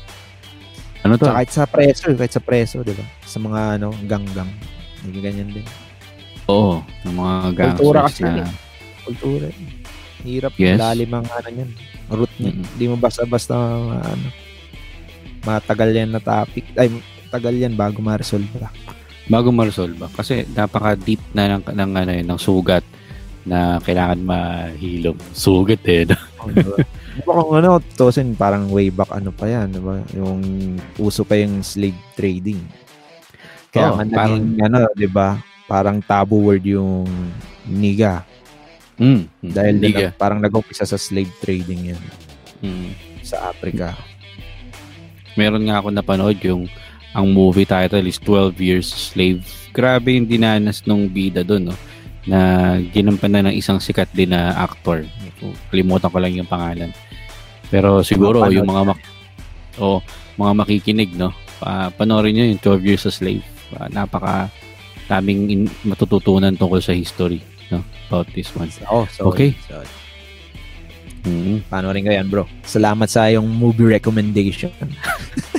Ano 1.02 1.12
to? 1.18 1.26
Tsaka 1.26 1.34
kahit 1.34 1.50
sa 1.50 1.64
preso, 1.66 2.04
kahit 2.14 2.32
sa 2.32 2.42
preso, 2.42 2.76
di 2.82 2.94
ba? 2.94 3.02
Sa 3.22 3.38
mga 3.38 3.60
ano, 3.76 3.90
gang-gang. 4.06 4.50
May 5.02 5.18
ganyan 5.18 5.50
din. 5.50 5.66
Oo, 6.46 6.82
ng 7.02 7.14
mga 7.14 7.34
gangsters 7.54 7.78
Kultura 7.78 8.00
kasi 8.06 8.22
na 8.22 8.30
yun 8.38 8.50
Kultura. 9.02 9.46
eh. 9.46 9.56
Hirap 10.22 10.52
Yes. 10.54 10.78
lalim 10.78 11.10
ang 11.10 11.26
ano 11.26 11.48
yan. 11.50 11.70
Root 12.06 12.30
niya. 12.38 12.54
Mm-mm. 12.54 12.66
Hindi 12.74 12.84
mo 12.86 12.94
basta-basta 12.98 13.54
ano, 13.98 14.28
matagal 15.42 15.90
yan 15.90 16.14
na 16.14 16.22
topic. 16.22 16.62
Ay, 16.78 16.86
tagal 17.28 17.54
yan 17.54 17.74
bago 17.74 17.98
ma-resolve. 17.98 18.46
Bago 19.30 19.54
ma-resolve 19.54 19.98
kasi 20.14 20.42
napaka-deep 20.50 21.22
na 21.34 21.58
ng, 21.58 21.62
ng 21.62 21.90
ano 21.94 22.10
yun, 22.10 22.26
ng 22.26 22.40
sugat 22.40 22.82
na 23.42 23.82
kailangan 23.82 24.22
mahilom. 24.22 25.18
Sugat 25.34 25.82
eh. 25.86 26.06
no? 26.06 26.16
Di 27.12 27.20
ba 27.26 27.32
kung 27.42 27.58
ano, 27.58 27.82
tutusin, 27.82 28.38
parang 28.38 28.70
way 28.70 28.88
back 28.88 29.10
ano 29.10 29.34
pa 29.34 29.50
yan, 29.50 29.74
di 29.74 29.82
ba? 29.82 29.98
Yung 30.14 30.40
uso 30.96 31.26
pa 31.26 31.34
yung 31.36 31.60
slave 31.60 31.98
trading. 32.14 32.62
Kaya 33.74 33.92
Oo, 33.92 33.96
nga 33.98 34.04
naging, 34.06 34.62
ano, 34.62 34.86
di 34.94 35.10
ba? 35.10 35.38
Parang 35.66 35.98
taboo 36.02 36.52
word 36.54 36.64
yung 36.66 37.06
niga. 37.66 38.22
Mm. 39.00 39.26
Dahil 39.42 39.74
Hindi 39.80 39.90
na, 39.96 40.14
parang 40.14 40.38
nag-umpisa 40.38 40.86
sa 40.86 41.00
slave 41.00 41.32
trading 41.42 41.94
yan 41.94 42.02
Mm. 42.62 42.94
sa 43.26 43.50
Africa. 43.50 43.90
Meron 45.34 45.66
nga 45.66 45.82
ako 45.82 45.88
napanood 45.90 46.38
yung 46.46 46.70
ang 47.12 47.28
movie 47.28 47.68
title 47.68 48.08
is 48.08 48.16
12 48.20 48.56
Years 48.60 48.88
Slave. 48.88 49.44
Grabe 49.72 50.16
yung 50.16 50.28
dinanas 50.28 50.84
nung 50.88 51.08
bida 51.08 51.44
doon, 51.44 51.72
no? 51.72 51.76
Na 52.24 52.38
ginampan 52.80 53.32
na 53.32 53.42
ng 53.50 53.56
isang 53.56 53.76
sikat 53.82 54.08
din 54.16 54.32
na 54.32 54.56
actor. 54.56 55.04
Kalimutan 55.68 56.08
ko 56.08 56.18
lang 56.20 56.32
yung 56.32 56.48
pangalan. 56.48 56.92
Pero 57.68 58.00
siguro 58.04 58.40
Mapanood 58.44 58.56
yung 58.56 58.68
mga 58.68 58.82
mak- 58.92 59.08
o 59.80 60.00
mga 60.36 60.52
makikinig, 60.56 61.10
no? 61.16 61.32
Pa 61.60 61.92
panoorin 61.92 62.32
nyo 62.36 62.44
yung 62.48 62.60
12 62.60 62.88
Years 62.88 63.04
a 63.08 63.12
Slave. 63.12 63.44
Ah, 63.76 63.88
napaka 63.88 64.52
daming 65.08 65.48
in- 65.48 65.76
matututunan 65.84 66.56
tungkol 66.56 66.80
sa 66.80 66.96
history, 66.96 67.40
no? 67.68 67.84
About 68.08 68.28
this 68.32 68.52
one. 68.56 68.68
Oh, 68.88 69.04
sorry. 69.08 69.28
Okay. 69.28 69.50
Sorry. 69.68 69.88
Mm. 71.22 71.62
Paano 71.70 71.94
rin 71.94 72.02
ko 72.02 72.10
yan, 72.12 72.26
bro? 72.26 72.44
Salamat 72.66 73.06
sa 73.06 73.30
yung 73.30 73.46
movie 73.46 73.88
recommendation. 73.88 74.72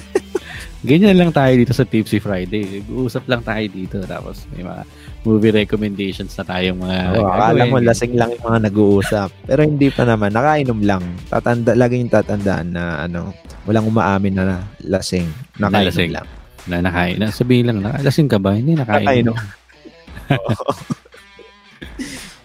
Ganyan 0.84 1.16
lang 1.16 1.32
tayo 1.32 1.56
dito 1.56 1.72
sa 1.72 1.88
Tipsy 1.88 2.20
Friday. 2.20 2.84
Uusap 2.92 3.24
lang 3.32 3.40
tayo 3.40 3.64
dito. 3.72 4.04
Tapos 4.04 4.44
may 4.52 4.68
mga 4.68 4.84
movie 5.24 5.56
recommendations 5.56 6.36
na 6.36 6.44
tayong 6.44 6.76
mga 6.76 7.24
Oh, 7.24 7.32
akala 7.32 7.64
mo 7.72 7.80
lasing 7.80 8.20
lang 8.20 8.36
yung 8.36 8.44
mga 8.44 8.60
nag-uusap. 8.68 9.32
Pero 9.48 9.64
hindi 9.64 9.88
pa 9.88 10.04
naman. 10.04 10.36
Nakainom 10.36 10.84
lang. 10.84 11.04
Tatanda, 11.32 11.72
lagi 11.72 12.04
yung 12.04 12.12
tatandaan 12.12 12.76
na 12.76 13.08
ano, 13.08 13.32
walang 13.64 13.88
umaamin 13.88 14.36
na 14.36 14.60
lasing. 14.84 15.32
Nakainom 15.56 15.88
lasing. 15.88 16.12
lang. 16.12 16.28
na 16.68 16.84
nakain. 16.84 17.16
Na, 17.20 17.32
sabihin 17.32 17.68
lang, 17.68 17.82
nakalasing 17.84 18.28
ka 18.28 18.38
ba? 18.40 18.56
Hindi, 18.56 18.76
nakain. 18.76 19.06
Nakainom. 19.08 19.36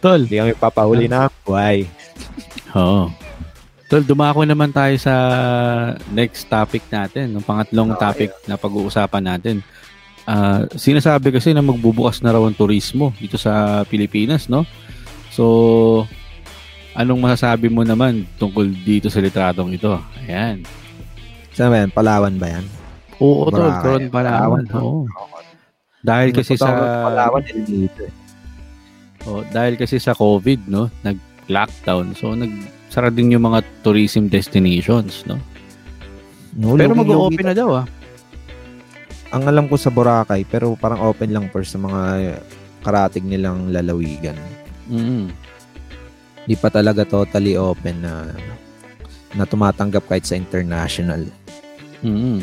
Tol, 0.02 0.20
Hindi 0.26 0.36
kami 0.38 0.54
papahuli 0.54 1.06
na. 1.10 1.26
Why? 1.42 1.82
Oo. 2.78 3.10
Tol, 3.88 4.04
dumako 4.04 4.44
naman 4.44 4.68
tayo 4.68 4.92
sa 5.00 5.14
next 6.12 6.44
topic 6.46 6.84
natin. 6.92 7.32
Yung 7.32 7.44
pangatlong 7.44 7.96
Okay. 7.96 8.00
topic 8.04 8.30
na 8.44 8.60
pag-uusapan 8.60 9.24
natin. 9.24 9.56
uh, 10.28 10.68
sinasabi 10.76 11.32
kasi 11.32 11.56
na 11.56 11.64
magbubukas 11.64 12.20
na 12.20 12.36
raw 12.36 12.44
ang 12.44 12.52
turismo 12.52 13.16
dito 13.16 13.40
sa 13.40 13.80
Pilipinas, 13.88 14.44
no? 14.44 14.68
So, 15.32 16.04
anong 16.92 17.24
masasabi 17.24 17.72
mo 17.72 17.80
naman 17.80 18.28
tungkol 18.36 18.68
dito 18.84 19.08
sa 19.08 19.24
litratong 19.24 19.72
ito? 19.72 19.96
Ayan. 20.20 20.68
Saan 21.56 21.72
ba 21.72 21.80
yan? 21.80 21.90
Palawan 21.96 22.36
ba 22.36 22.60
yan? 22.60 22.68
Oo, 23.24 23.48
tol. 23.48 23.72
Coron 23.80 24.12
Palawan. 24.12 24.68
Oo. 24.76 25.08
Dahil 26.04 26.36
kasi 26.36 26.60
sa... 26.60 26.76
Palawan 27.08 27.48
dito. 27.64 28.04
Oh, 29.24 29.40
dahil 29.48 29.80
kasi 29.80 29.96
sa 29.96 30.12
COVID, 30.12 30.68
no? 30.68 30.92
Nag-lockdown. 31.08 32.12
So, 32.12 32.36
nagsara 32.88 33.12
din 33.12 33.36
yung 33.36 33.44
mga 33.44 33.60
tourism 33.84 34.32
destinations, 34.32 35.28
no? 35.28 35.36
no 36.56 36.74
Pero 36.74 36.96
mag-open 36.96 37.44
na 37.44 37.54
daw, 37.54 37.84
ah 37.84 37.86
ang 39.28 39.44
alam 39.44 39.68
ko 39.68 39.76
sa 39.76 39.92
Boracay, 39.92 40.48
pero 40.48 40.72
parang 40.76 41.04
open 41.04 41.32
lang 41.32 41.46
for 41.52 41.60
sa 41.60 41.76
mga 41.76 42.40
karatig 42.80 43.24
nilang 43.24 43.68
lalawigan. 43.68 44.36
Mm-hmm. 44.88 45.24
Di 46.48 46.56
pa 46.56 46.72
talaga 46.72 47.04
totally 47.04 47.60
open 47.60 48.00
na 48.00 48.32
na 49.36 49.44
tumatanggap 49.44 50.08
kahit 50.08 50.24
sa 50.24 50.40
international. 50.40 51.28
Mm-hmm. 52.00 52.40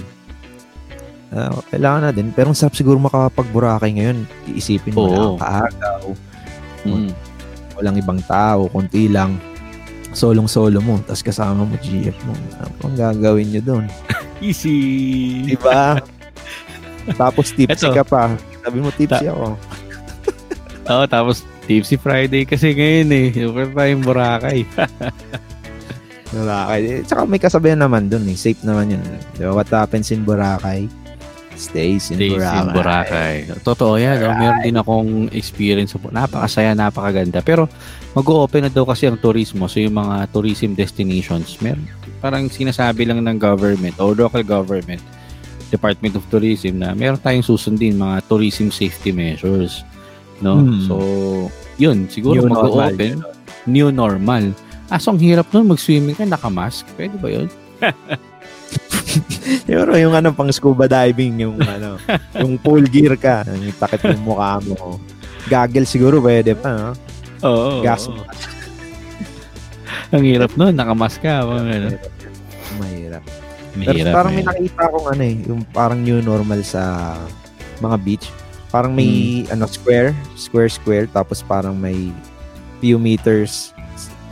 Uh, 1.33 1.57
kailangan 1.73 2.01
na 2.05 2.11
din. 2.13 2.29
Pero 2.29 2.53
ang 2.53 2.57
sarap 2.57 2.77
siguro 2.77 3.01
makapag 3.01 3.49
Boracay 3.49 3.97
ngayon. 3.97 4.29
Iisipin 4.53 4.93
mo 4.93 5.09
Oo. 5.09 5.41
na 5.41 5.41
kaagaw. 5.41 6.03
Mm-hmm. 6.85 7.09
Walang 7.81 7.97
ibang 7.97 8.21
tao, 8.29 8.69
konti 8.69 9.09
lang. 9.09 9.41
Solong-solo 10.15 10.79
mo, 10.79 10.95
tapos 11.03 11.21
kasama 11.21 11.67
mo 11.67 11.75
GF 11.83 12.15
mo. 12.23 12.33
Ano 12.63 12.71
ang 12.87 12.95
gagawin 12.95 13.51
nyo 13.51 13.61
doon? 13.61 13.85
Easy! 14.45 14.79
Diba? 15.43 15.99
Tapos 17.19 17.51
tipsy 17.51 17.85
Ito. 17.85 17.93
ka 17.93 18.03
pa. 18.07 18.31
Sabi 18.63 18.77
mo 18.79 18.89
tipsy 18.95 19.27
Ta- 19.27 19.33
ako. 19.35 19.59
Oo, 20.95 21.03
tapos 21.05 21.43
tipsy 21.67 21.99
Friday 21.99 22.47
kasi 22.47 22.71
ngayon 22.73 23.09
eh. 23.11 23.27
Super 23.35 23.67
tayong 23.75 24.03
Boracay. 24.07 24.63
Boracay. 26.33 26.81
Tsaka 27.05 27.21
may 27.27 27.41
kasabihan 27.41 27.83
naman 27.83 28.09
dun 28.09 28.25
eh. 28.25 28.37
Safe 28.39 28.57
naman 28.65 28.95
yun. 28.95 29.03
Diba? 29.37 29.53
What 29.53 29.69
happens 29.69 30.09
in 30.09 30.25
Boracay 30.25 30.89
stays 31.55 32.11
in 32.11 32.17
stays 32.19 32.37
Boracay. 32.37 32.59
in 32.59 32.67
Boracay. 32.71 33.35
Totoo 33.63 33.95
yan. 33.97 34.21
No? 34.21 34.35
Meron 34.35 34.61
din 34.61 34.77
akong 34.77 35.11
experience. 35.31 35.95
Napakasaya, 35.95 36.75
napakaganda. 36.75 37.39
Pero 37.41 37.67
mag-open 38.13 38.67
na 38.67 38.71
daw 38.71 38.87
kasi 38.87 39.07
ang 39.07 39.19
turismo. 39.19 39.65
So 39.67 39.79
yung 39.79 39.95
mga 39.97 40.29
tourism 40.31 40.75
destinations, 40.75 41.57
meron 41.59 41.87
parang 42.23 42.49
sinasabi 42.49 43.05
lang 43.05 43.21
ng 43.21 43.37
government 43.37 43.95
o 44.01 44.15
local 44.15 44.41
government 44.41 45.03
Department 45.73 46.15
of 46.15 46.23
Tourism 46.29 46.79
na 46.79 46.93
meron 46.93 47.19
tayong 47.19 47.43
susundin 47.43 47.97
mga 47.97 48.23
tourism 48.29 48.69
safety 48.69 49.11
measures. 49.11 49.81
No? 50.39 50.61
Hmm. 50.61 50.85
So, 50.85 50.95
yun, 51.81 52.07
siguro 52.07 52.45
mag-open. 52.45 53.23
New 53.65 53.89
normal. 53.89 54.53
Ah, 54.93 55.01
so 55.01 55.09
ang 55.09 55.19
hirap 55.19 55.49
nun, 55.49 55.73
mag-swimming 55.73 56.13
ka, 56.13 56.23
naka-mask. 56.23 56.85
Pwede 56.93 57.17
ba 57.17 57.27
yun? 57.33 57.49
Pero 59.69 59.93
yung 59.97 60.13
ano 60.13 60.33
pang 60.33 60.49
scuba 60.49 60.89
diving, 60.89 61.45
yung 61.45 61.57
ano, 61.61 62.01
yung 62.41 62.57
pool 62.57 62.85
gear 62.85 63.15
ka, 63.17 63.45
yung 63.45 63.75
takip 63.77 64.01
ng 64.05 64.23
mukha 64.25 64.57
mo. 64.65 64.97
Gaggle 65.45 65.85
siguro 65.85 66.17
pwede 66.21 66.57
pa, 66.57 66.73
no? 66.73 66.91
Oo. 67.45 67.85
Gas 67.85 68.09
oo. 68.09 68.25
ang 70.15 70.23
hirap 70.25 70.51
nun, 70.57 70.73
naka-mask 70.73 71.21
ka. 71.21 71.45
Ano. 71.45 71.93
Mahirap. 72.81 73.23
Mahirap, 73.75 73.95
Pero 74.01 74.15
parang 74.15 74.33
may 74.33 74.45
nakita 74.45 74.81
akong 74.87 75.07
ano 75.11 75.21
eh, 75.21 75.35
yung 75.45 75.61
parang 75.75 75.99
new 76.01 76.19
normal 76.23 76.63
sa 76.63 77.15
mga 77.83 77.97
beach. 78.01 78.27
Parang 78.71 78.91
may 78.91 79.43
hmm. 79.45 79.53
ano 79.53 79.67
square, 79.67 80.11
square 80.35 80.71
square 80.71 81.05
tapos 81.11 81.43
parang 81.43 81.75
may 81.75 82.11
few 82.83 82.99
meters 82.99 83.71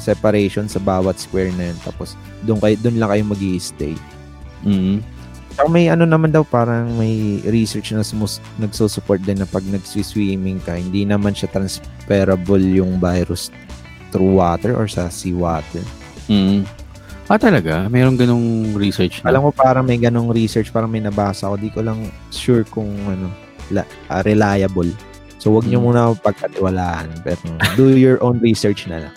separation 0.03 0.67
sa 0.67 0.83
bawat 0.83 1.15
square 1.15 1.51
na 1.55 1.71
yun. 1.71 1.77
Tapos 1.83 2.19
doon 2.43 2.59
kayo 2.59 2.75
doon 2.83 2.99
lang 2.99 3.09
kayo 3.11 3.23
magi-stay. 3.23 3.95
Mm. 4.63 5.03
Saka 5.53 5.69
may 5.69 5.85
ano 5.85 6.09
naman 6.09 6.33
daw 6.33 6.41
parang 6.41 6.97
may 6.97 7.37
research 7.45 7.93
na 7.93 8.01
sumus- 8.01 8.41
nagsusupport 8.57 9.21
din 9.21 9.37
na 9.37 9.47
pag 9.47 9.61
nag-swimming 9.61 10.57
ka, 10.65 10.73
hindi 10.73 11.05
naman 11.05 11.37
siya 11.37 11.51
transferable 11.53 12.63
yung 12.63 12.97
virus 12.97 13.53
through 14.09 14.41
water 14.41 14.73
or 14.73 14.89
sa 14.89 15.13
seawater. 15.13 15.85
Mm. 16.25 16.65
Ah, 17.31 17.39
talaga? 17.39 17.87
Mayroong 17.87 18.19
ganong 18.19 18.75
research 18.75 19.23
na? 19.23 19.31
Alam 19.31 19.47
mo, 19.47 19.51
parang 19.55 19.87
may 19.87 19.95
ganong 19.95 20.33
research, 20.35 20.69
parang 20.75 20.91
may 20.91 20.99
nabasa 20.99 21.47
ako. 21.47 21.55
Di 21.55 21.69
ko 21.71 21.79
lang 21.79 22.11
sure 22.29 22.67
kung 22.67 22.91
ano, 23.07 23.31
la, 23.71 23.87
uh, 24.11 24.21
reliable. 24.27 24.91
So, 25.39 25.55
wag 25.55 25.65
niyo 25.67 25.79
hmm. 25.79 25.87
muna 25.87 26.13
pagkatiwalaan. 26.19 27.23
Pero 27.23 27.39
do 27.79 27.95
your 27.95 28.19
own 28.19 28.43
research 28.43 28.85
na 28.91 29.07
lang. 29.07 29.15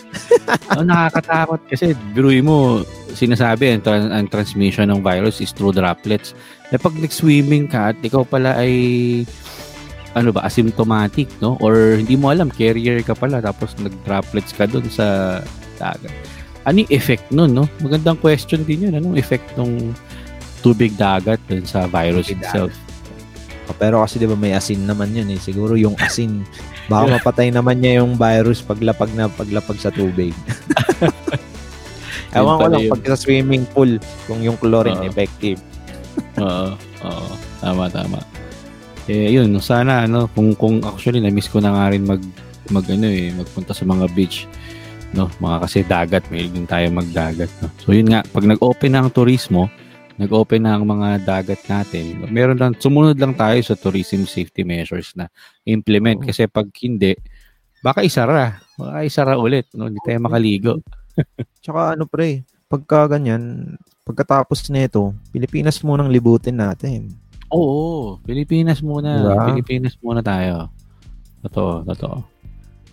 oh, 0.75 0.83
nakakatakot 0.87 1.61
kasi 1.67 1.93
biruin 2.15 2.47
mo, 2.47 2.81
sinasabi 3.13 3.77
ang, 3.77 3.81
tra- 3.83 4.11
ang 4.11 4.27
transmission 4.27 4.91
ng 4.91 4.99
virus 4.99 5.39
is 5.39 5.53
through 5.55 5.75
droplets. 5.75 6.35
Eh, 6.73 6.79
pag 6.79 6.95
nag-swimming 6.97 7.71
ka 7.71 7.95
at 7.95 7.97
ikaw 8.03 8.27
pala 8.27 8.57
ay 8.59 8.73
ano 10.17 10.33
ba, 10.33 10.43
asymptomatic, 10.49 11.29
no? 11.39 11.61
Or 11.61 11.99
hindi 12.01 12.17
mo 12.17 12.33
alam, 12.33 12.49
carrier 12.49 12.99
ka 13.05 13.13
pala 13.13 13.37
tapos 13.37 13.77
nag-droplets 13.77 14.51
ka 14.51 14.65
dun 14.65 14.89
sa 14.89 15.39
dagat 15.77 16.11
ano 16.67 16.83
yung 16.83 16.91
effect 16.91 17.25
nun, 17.31 17.55
no? 17.55 17.63
Magandang 17.79 18.19
question 18.19 18.67
din 18.67 18.91
yun. 18.91 18.93
Anong 18.99 19.15
effect 19.15 19.47
ng 19.55 19.95
tubig 20.59 20.91
dagat 20.99 21.39
dun 21.47 21.63
sa 21.63 21.87
virus 21.87 22.27
tubig 22.27 22.43
itself? 22.43 22.75
Oh, 23.71 23.75
pero 23.79 24.03
kasi 24.03 24.19
'di 24.19 24.27
ba 24.27 24.35
may 24.35 24.51
asin 24.51 24.83
naman 24.83 25.15
'yun 25.15 25.31
eh. 25.31 25.39
Siguro 25.39 25.79
yung 25.79 25.95
asin 26.03 26.43
baka 26.91 27.07
mapatay 27.19 27.55
naman 27.55 27.79
niya 27.79 28.03
yung 28.03 28.19
virus 28.19 28.59
paglapag 28.59 29.11
na 29.15 29.31
paglapag 29.31 29.79
sa 29.79 29.91
tubig. 29.95 30.35
Ewan 32.35 32.55
ko 32.59 32.65
lang 32.67 32.83
pag 32.91 33.03
sa 33.07 33.17
swimming 33.19 33.63
pool 33.71 34.01
kung 34.27 34.43
yung 34.43 34.59
chlorine 34.59 34.99
uh, 34.99 35.07
effective. 35.07 35.59
Oo. 36.43 36.75
Oo. 37.07 37.27
Tama 37.63 37.87
tama. 37.87 38.19
Eh 39.07 39.31
yun, 39.31 39.55
sana 39.63 40.03
ano 40.03 40.27
kung 40.35 40.51
kung 40.55 40.83
actually 40.83 41.23
na 41.23 41.31
miss 41.31 41.47
ko 41.47 41.63
na 41.63 41.71
nga 41.71 41.95
rin 41.95 42.03
mag 42.03 42.19
mag 42.71 42.83
ano 42.91 43.07
eh, 43.07 43.31
magpunta 43.31 43.71
sa 43.71 43.87
mga 43.87 44.11
beach 44.11 44.47
no 45.15 45.31
mga 45.39 45.57
kasi 45.63 45.77
dagat 45.87 46.23
may 46.27 46.51
din 46.51 46.67
tayo 46.67 46.91
magdagat 46.91 47.47
no 47.63 47.71
so 47.79 47.95
yun 47.95 48.11
nga 48.11 48.27
pag 48.27 48.43
nag-open 48.43 48.91
na 48.91 48.99
ang 49.05 49.11
turismo 49.13 49.71
nag-open 50.19 50.65
na 50.65 50.75
ang 50.75 50.83
mga 50.83 51.23
dagat 51.23 51.61
natin 51.71 52.27
meron 52.27 52.59
lang 52.59 52.75
sumunod 52.75 53.15
lang 53.15 53.31
tayo 53.37 53.55
sa 53.63 53.77
tourism 53.79 54.27
safety 54.27 54.67
measures 54.67 55.15
na 55.15 55.31
implement 55.63 56.19
kasi 56.27 56.49
pag 56.51 56.67
hindi 56.83 57.15
baka 57.79 58.03
isara 58.03 58.59
baka 58.75 59.07
isara 59.07 59.39
ulit 59.39 59.71
no 59.77 59.87
hindi 59.87 60.01
tayo 60.03 60.19
makaligo 60.19 60.73
tsaka 61.63 61.97
ano 61.97 62.05
pre 62.05 62.45
pagka 62.67 63.17
ganyan 63.17 63.75
pagkatapos 64.03 64.67
nito 64.69 65.15
Pilipinas 65.31 65.79
munang 65.81 66.11
libutin 66.11 66.59
natin 66.59 67.11
oo 67.51 68.19
Pilipinas 68.23 68.83
muna 68.83 69.23
diba? 69.23 69.45
Pilipinas 69.53 69.95
muna 70.03 70.19
tayo 70.19 70.67
totoo 71.43 71.85
totoo 71.87 72.37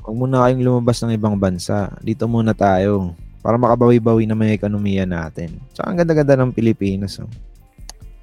Huwag 0.04 0.20
muna 0.20 0.44
kayong 0.44 0.60
lumabas 0.60 1.00
ng 1.00 1.16
ibang 1.16 1.40
bansa. 1.40 1.88
Dito 2.04 2.28
muna 2.28 2.52
tayo 2.52 3.16
para 3.40 3.56
makabawi-bawi 3.56 4.28
na 4.28 4.36
may 4.36 4.52
ekonomiya 4.52 5.08
natin. 5.08 5.56
Tsaka 5.72 5.88
ang 5.88 5.96
ganda-ganda 5.96 6.36
ng 6.36 6.52
Pilipinas. 6.52 7.16
Oh. 7.24 7.32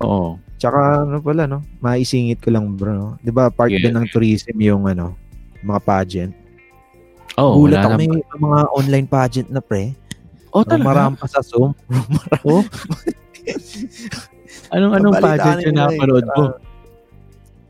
Oo. 0.06 0.30
Tsaka 0.62 1.10
ano 1.10 1.18
pala, 1.26 1.50
no? 1.50 1.66
Maisingit 1.82 2.38
ko 2.38 2.54
lang, 2.54 2.78
bro. 2.78 2.94
No? 2.94 3.08
Di 3.18 3.34
ba 3.34 3.50
part 3.50 3.74
yeah. 3.74 3.82
din 3.82 3.98
ng 3.98 4.06
tourism 4.14 4.54
yung 4.62 4.86
ano, 4.86 5.18
mga 5.66 5.82
pageant? 5.82 6.34
Oh, 7.42 7.58
Gulat 7.58 7.82
ako 7.82 7.98
may 7.98 8.10
mga 8.22 8.60
online 8.70 9.08
pageant 9.10 9.50
na 9.50 9.66
pre. 9.66 9.98
Oh, 10.54 10.62
talaga? 10.62 10.94
Marampa 10.94 11.26
sa 11.26 11.42
Zoom. 11.42 11.74
oh? 12.46 12.62
anong 14.78 14.94
anong 15.02 15.18
pageant 15.18 15.66
yung 15.66 15.80
napanood 15.82 16.28
mo? 16.38 16.44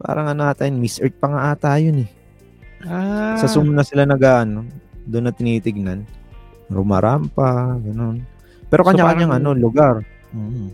Parang 0.02 0.28
ano 0.28 0.44
ata 0.50 0.68
yun, 0.68 0.84
Miss 0.84 1.00
Earth 1.00 1.16
pa 1.16 1.32
nga 1.32 1.42
ata 1.56 1.80
yun 1.80 2.04
eh. 2.04 2.10
Ah. 2.84 3.40
Sa 3.40 3.48
Zoom 3.48 3.72
na 3.72 3.88
sila 3.88 4.04
nag 4.04 4.20
ano, 4.20 4.68
doon 5.08 5.30
na 5.30 5.32
tinitignan. 5.32 6.04
Rumarampa, 6.68 7.80
ganun. 7.80 8.28
Pero 8.68 8.84
kanya-kanyang 8.84 9.32
so, 9.32 9.38
ano, 9.40 9.50
lugar. 9.56 9.96
Mm. 10.36 10.68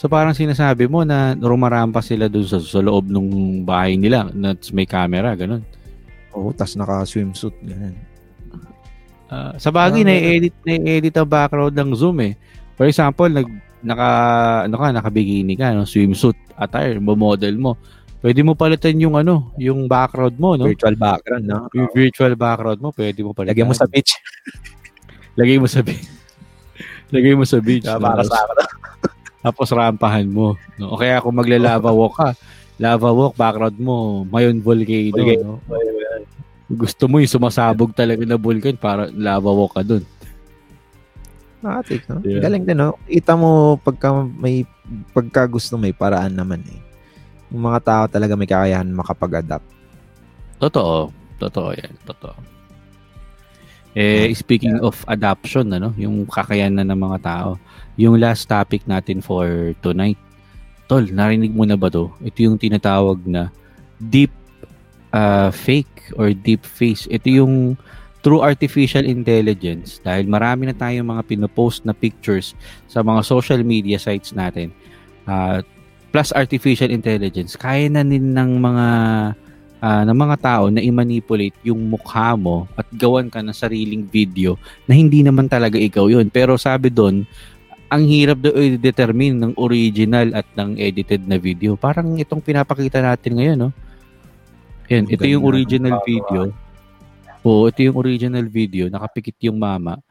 So 0.00 0.08
parang 0.08 0.32
sinasabi 0.32 0.88
mo 0.88 1.04
na 1.04 1.36
rumarampa 1.36 2.00
sila 2.00 2.24
doon 2.24 2.48
sa, 2.48 2.56
sa 2.56 2.80
loob 2.80 3.12
ng 3.12 3.60
bahay 3.68 4.00
nila 4.00 4.32
na 4.32 4.56
may 4.72 4.88
camera, 4.88 5.36
ganun. 5.36 5.60
Oo, 6.32 6.56
tas 6.56 6.72
naka-swimsuit, 6.72 7.52
ganun. 7.60 8.08
Uh, 9.30 9.54
sa 9.62 9.70
bagay, 9.70 10.02
uh, 10.02 10.06
na-edit, 10.10 10.54
na-edit 10.66 11.14
ang 11.14 11.30
background 11.30 11.74
ng 11.74 11.90
Zoom 11.94 12.18
eh. 12.26 12.34
For 12.74 12.90
example, 12.90 13.30
nag, 13.30 13.46
naka, 13.80 14.08
ano 14.66 14.74
ka, 14.74 14.86
naka-bikini 14.90 15.54
ka, 15.54 15.70
no? 15.70 15.86
swimsuit 15.86 16.36
attire, 16.58 16.98
mo-model 16.98 17.54
mo 17.56 17.78
Pwede 18.20 18.44
mo 18.44 18.52
palitan 18.52 19.00
yung 19.00 19.16
ano, 19.16 19.48
yung 19.56 19.88
background 19.88 20.36
mo, 20.36 20.52
no? 20.52 20.68
Virtual 20.68 20.92
background, 20.92 21.44
no? 21.48 21.72
Yung 21.72 21.88
virtual 21.88 22.36
background 22.36 22.76
mo, 22.84 22.92
pwede 22.92 23.24
mo 23.24 23.32
palitan. 23.32 23.56
Lagay 23.56 23.64
mo 23.64 23.72
sa 23.72 23.88
beach. 23.88 24.12
Lagay 25.40 25.56
mo 25.56 25.64
sa 25.64 25.80
beach. 25.80 26.04
Lagay 27.16 27.32
mo 27.32 27.44
sa 27.48 27.58
beach. 27.64 27.88
Kaya 27.88 27.96
para 27.96 28.20
sa. 28.20 28.36
Tapos 29.40 29.72
rampahan 29.72 30.28
mo. 30.28 30.60
No? 30.76 30.92
O 30.92 31.00
kaya 31.00 31.24
kung 31.24 31.32
maglalava 31.32 31.88
walk 31.96 32.20
ka, 32.20 32.28
lava 32.76 33.08
walk, 33.08 33.40
background 33.40 33.80
mo, 33.80 34.28
Mayon 34.28 34.60
Volcano. 34.60 35.16
Volcano. 35.16 35.52
No? 35.64 35.89
Gusto 36.70 37.10
mo 37.10 37.18
yung 37.18 37.30
sumasabog 37.30 37.90
talaga 37.90 38.22
na 38.22 38.38
vulkan 38.38 38.78
para 38.78 39.10
lava 39.10 39.50
walk 39.50 39.74
ka 39.74 39.82
dun. 39.82 40.06
Matik, 41.60 42.06
no? 42.08 42.22
Yeah. 42.24 42.40
Galing 42.46 42.64
din, 42.64 42.78
no? 42.78 42.96
Ita 43.10 43.34
mo 43.36 43.76
pagka 43.82 44.14
may 44.14 44.64
pagka 45.12 45.44
gusto 45.44 45.76
may 45.76 45.92
paraan 45.92 46.32
naman 46.32 46.62
eh. 46.64 46.80
Yung 47.50 47.66
mga 47.66 47.80
tao 47.82 48.04
talaga 48.06 48.38
may 48.38 48.48
kakayahan 48.48 48.88
makapag-adapt. 48.94 49.66
Totoo. 50.62 51.10
Totoo 51.42 51.68
yan. 51.74 51.92
Totoo. 52.06 52.36
Eh, 53.98 54.30
speaking 54.38 54.78
of 54.78 55.02
adoption, 55.10 55.66
ano, 55.74 55.90
yung 55.98 56.22
kakayanan 56.30 56.86
ng 56.86 57.00
mga 57.10 57.18
tao, 57.26 57.50
yung 57.98 58.22
last 58.22 58.46
topic 58.46 58.86
natin 58.86 59.18
for 59.18 59.74
tonight, 59.82 60.20
tol, 60.86 61.02
narinig 61.02 61.50
mo 61.50 61.66
na 61.66 61.74
ba 61.74 61.90
to? 61.90 62.06
Ito 62.22 62.38
yung 62.46 62.54
tinatawag 62.54 63.26
na 63.26 63.50
deep 63.98 64.30
uh, 65.14 65.50
fake 65.50 66.14
or 66.18 66.34
deep 66.34 66.62
face. 66.66 67.06
Ito 67.10 67.26
yung 67.28 67.54
true 68.20 68.44
artificial 68.44 69.04
intelligence 69.08 69.98
dahil 70.04 70.28
marami 70.28 70.68
na 70.68 70.76
tayong 70.76 71.08
mga 71.08 71.24
pinopost 71.24 71.88
na 71.88 71.96
pictures 71.96 72.52
sa 72.84 73.00
mga 73.00 73.24
social 73.24 73.60
media 73.64 73.96
sites 73.96 74.36
natin. 74.36 74.72
Uh, 75.24 75.64
plus 76.10 76.34
artificial 76.34 76.90
intelligence, 76.90 77.54
kaya 77.54 77.88
na 77.88 78.04
din 78.04 78.34
ng 78.34 78.50
mga 78.60 78.86
uh, 79.80 80.02
ng 80.04 80.16
mga 80.16 80.36
tao 80.42 80.64
na 80.68 80.84
i-manipulate 80.84 81.56
yung 81.64 81.80
mukha 81.88 82.36
mo 82.36 82.68
at 82.76 82.84
gawan 82.92 83.32
ka 83.32 83.40
ng 83.40 83.56
sariling 83.56 84.04
video 84.06 84.60
na 84.84 84.94
hindi 84.94 85.24
naman 85.24 85.48
talaga 85.48 85.80
ikaw 85.80 86.06
yun. 86.10 86.28
Pero 86.28 86.60
sabi 86.60 86.92
doon, 86.92 87.24
ang 87.90 88.06
hirap 88.06 88.38
daw 88.38 88.54
i-determine 88.54 89.34
ng 89.34 89.52
original 89.58 90.30
at 90.36 90.46
ng 90.54 90.78
edited 90.78 91.26
na 91.26 91.40
video. 91.42 91.74
Parang 91.74 92.14
itong 92.20 92.38
pinapakita 92.38 93.02
natin 93.02 93.34
ngayon, 93.34 93.58
no? 93.66 93.70
Yan, 94.90 95.06
ito 95.06 95.22
yung 95.22 95.46
original 95.46 96.02
video. 96.02 96.50
Oo, 97.46 97.70
ito 97.70 97.80
yung 97.86 97.94
original 97.94 98.42
video. 98.50 98.90
Nakapikit 98.90 99.38
yung 99.46 99.56
mama. 99.56 100.02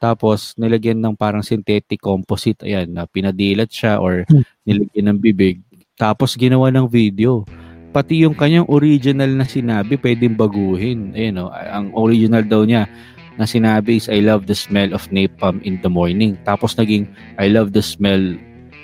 Tapos, 0.00 0.56
nilagyan 0.56 0.98
ng 0.98 1.14
parang 1.14 1.44
synthetic 1.44 2.00
composite. 2.00 2.64
Ayan, 2.64 2.90
na 2.90 3.04
pinadilat 3.04 3.68
siya 3.68 4.00
or 4.00 4.24
nilagyan 4.66 5.12
ng 5.12 5.18
bibig. 5.20 5.60
Tapos, 6.00 6.34
ginawa 6.34 6.72
ng 6.72 6.88
video. 6.88 7.44
Pati 7.92 8.24
yung 8.24 8.32
kanyang 8.32 8.66
original 8.72 9.28
na 9.28 9.44
sinabi, 9.44 10.00
pwedeng 10.00 10.34
baguhin. 10.34 11.12
Ayan, 11.12 11.36
no? 11.36 11.52
ang 11.52 11.92
original 11.92 12.42
daw 12.42 12.64
niya 12.64 12.88
na 13.36 13.44
sinabi 13.44 14.00
is, 14.00 14.08
I 14.08 14.24
love 14.24 14.48
the 14.48 14.56
smell 14.56 14.96
of 14.96 15.04
napalm 15.12 15.60
in 15.60 15.76
the 15.84 15.92
morning. 15.92 16.40
Tapos, 16.48 16.72
naging, 16.80 17.04
I 17.36 17.52
love 17.52 17.76
the 17.76 17.84
smell 17.84 18.32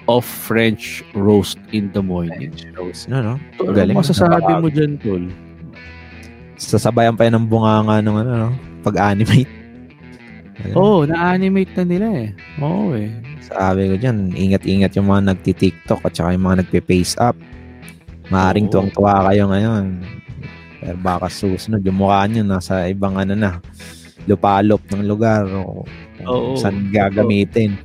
of 0.09 0.25
French 0.25 1.05
roast 1.13 1.61
in 1.77 1.93
the 1.93 2.01
morning. 2.01 2.51
French 2.51 2.65
roast, 2.75 3.07
no, 3.13 3.21
no? 3.21 3.35
Tol, 3.61 3.77
Galing. 3.77 3.95
ano 3.95 4.01
masasabi 4.01 4.53
mo 4.59 4.69
dyan, 4.73 4.97
Tol? 4.99 5.29
Sasabayan 6.59 7.15
pa 7.15 7.29
yan 7.29 7.39
ng 7.39 7.47
bunganga 7.47 8.01
nung 8.01 8.19
ano, 8.19 8.49
no? 8.49 8.51
Pag-animate. 8.83 9.53
Oo, 10.75 11.05
oh, 11.05 11.07
na-animate 11.07 11.71
na 11.79 11.85
nila 11.87 12.09
eh. 12.19 12.29
Oo 12.59 12.97
eh. 12.99 13.15
Sabi 13.47 13.87
ko 13.87 13.95
dyan, 13.95 14.35
ingat-ingat 14.35 14.97
yung 14.99 15.07
mga 15.07 15.31
nagti-TikTok 15.31 16.03
at 16.03 16.13
saka 16.19 16.35
yung 16.35 16.43
mga 16.49 16.67
nagpe-face 16.67 17.15
up. 17.23 17.39
Maaring 18.33 18.67
tuwang-tuwa 18.67 19.31
kayo 19.31 19.47
ngayon. 19.55 20.03
Pero 20.83 20.99
baka 20.99 21.31
susunod, 21.31 21.85
yung 21.87 22.03
mukha 22.03 22.27
nyo 22.27 22.43
nasa 22.43 22.91
ibang 22.91 23.15
ano 23.15 23.39
na, 23.39 23.63
lupalop 24.29 24.83
ng 24.93 25.09
lugar 25.09 25.47
o 25.49 25.87
Oo. 26.27 26.59
saan 26.59 26.91
gagamitin. 26.91 27.79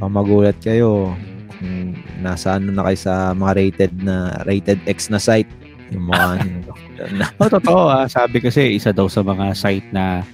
Baka 0.00 0.08
magulat 0.08 0.56
kayo 0.58 1.12
kung 1.52 1.92
nasa 2.18 2.56
ano 2.56 2.72
na 2.72 2.88
kayo 2.88 2.98
sa 2.98 3.36
mga 3.36 3.52
rated 3.52 3.92
na 4.00 4.16
rated 4.42 4.80
X 4.88 5.12
na 5.12 5.20
site 5.20 5.48
yung 5.92 6.08
nyo. 6.08 6.72
na, 7.12 7.28
Oh, 7.36 7.50
totoo 7.50 7.84
ah. 7.84 8.08
Sabi 8.08 8.40
kasi 8.40 8.74
isa 8.74 8.90
daw 8.90 9.12
sa 9.12 9.20
mga 9.20 9.52
site 9.52 9.92
na 9.92 10.24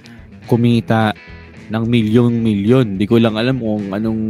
kumita 0.47 1.11
ng 1.67 1.83
milyon-milyon. 1.83 2.95
Di 2.95 3.03
ko 3.03 3.19
lang 3.19 3.35
alam 3.35 3.59
kung 3.59 3.91
anong 3.91 4.21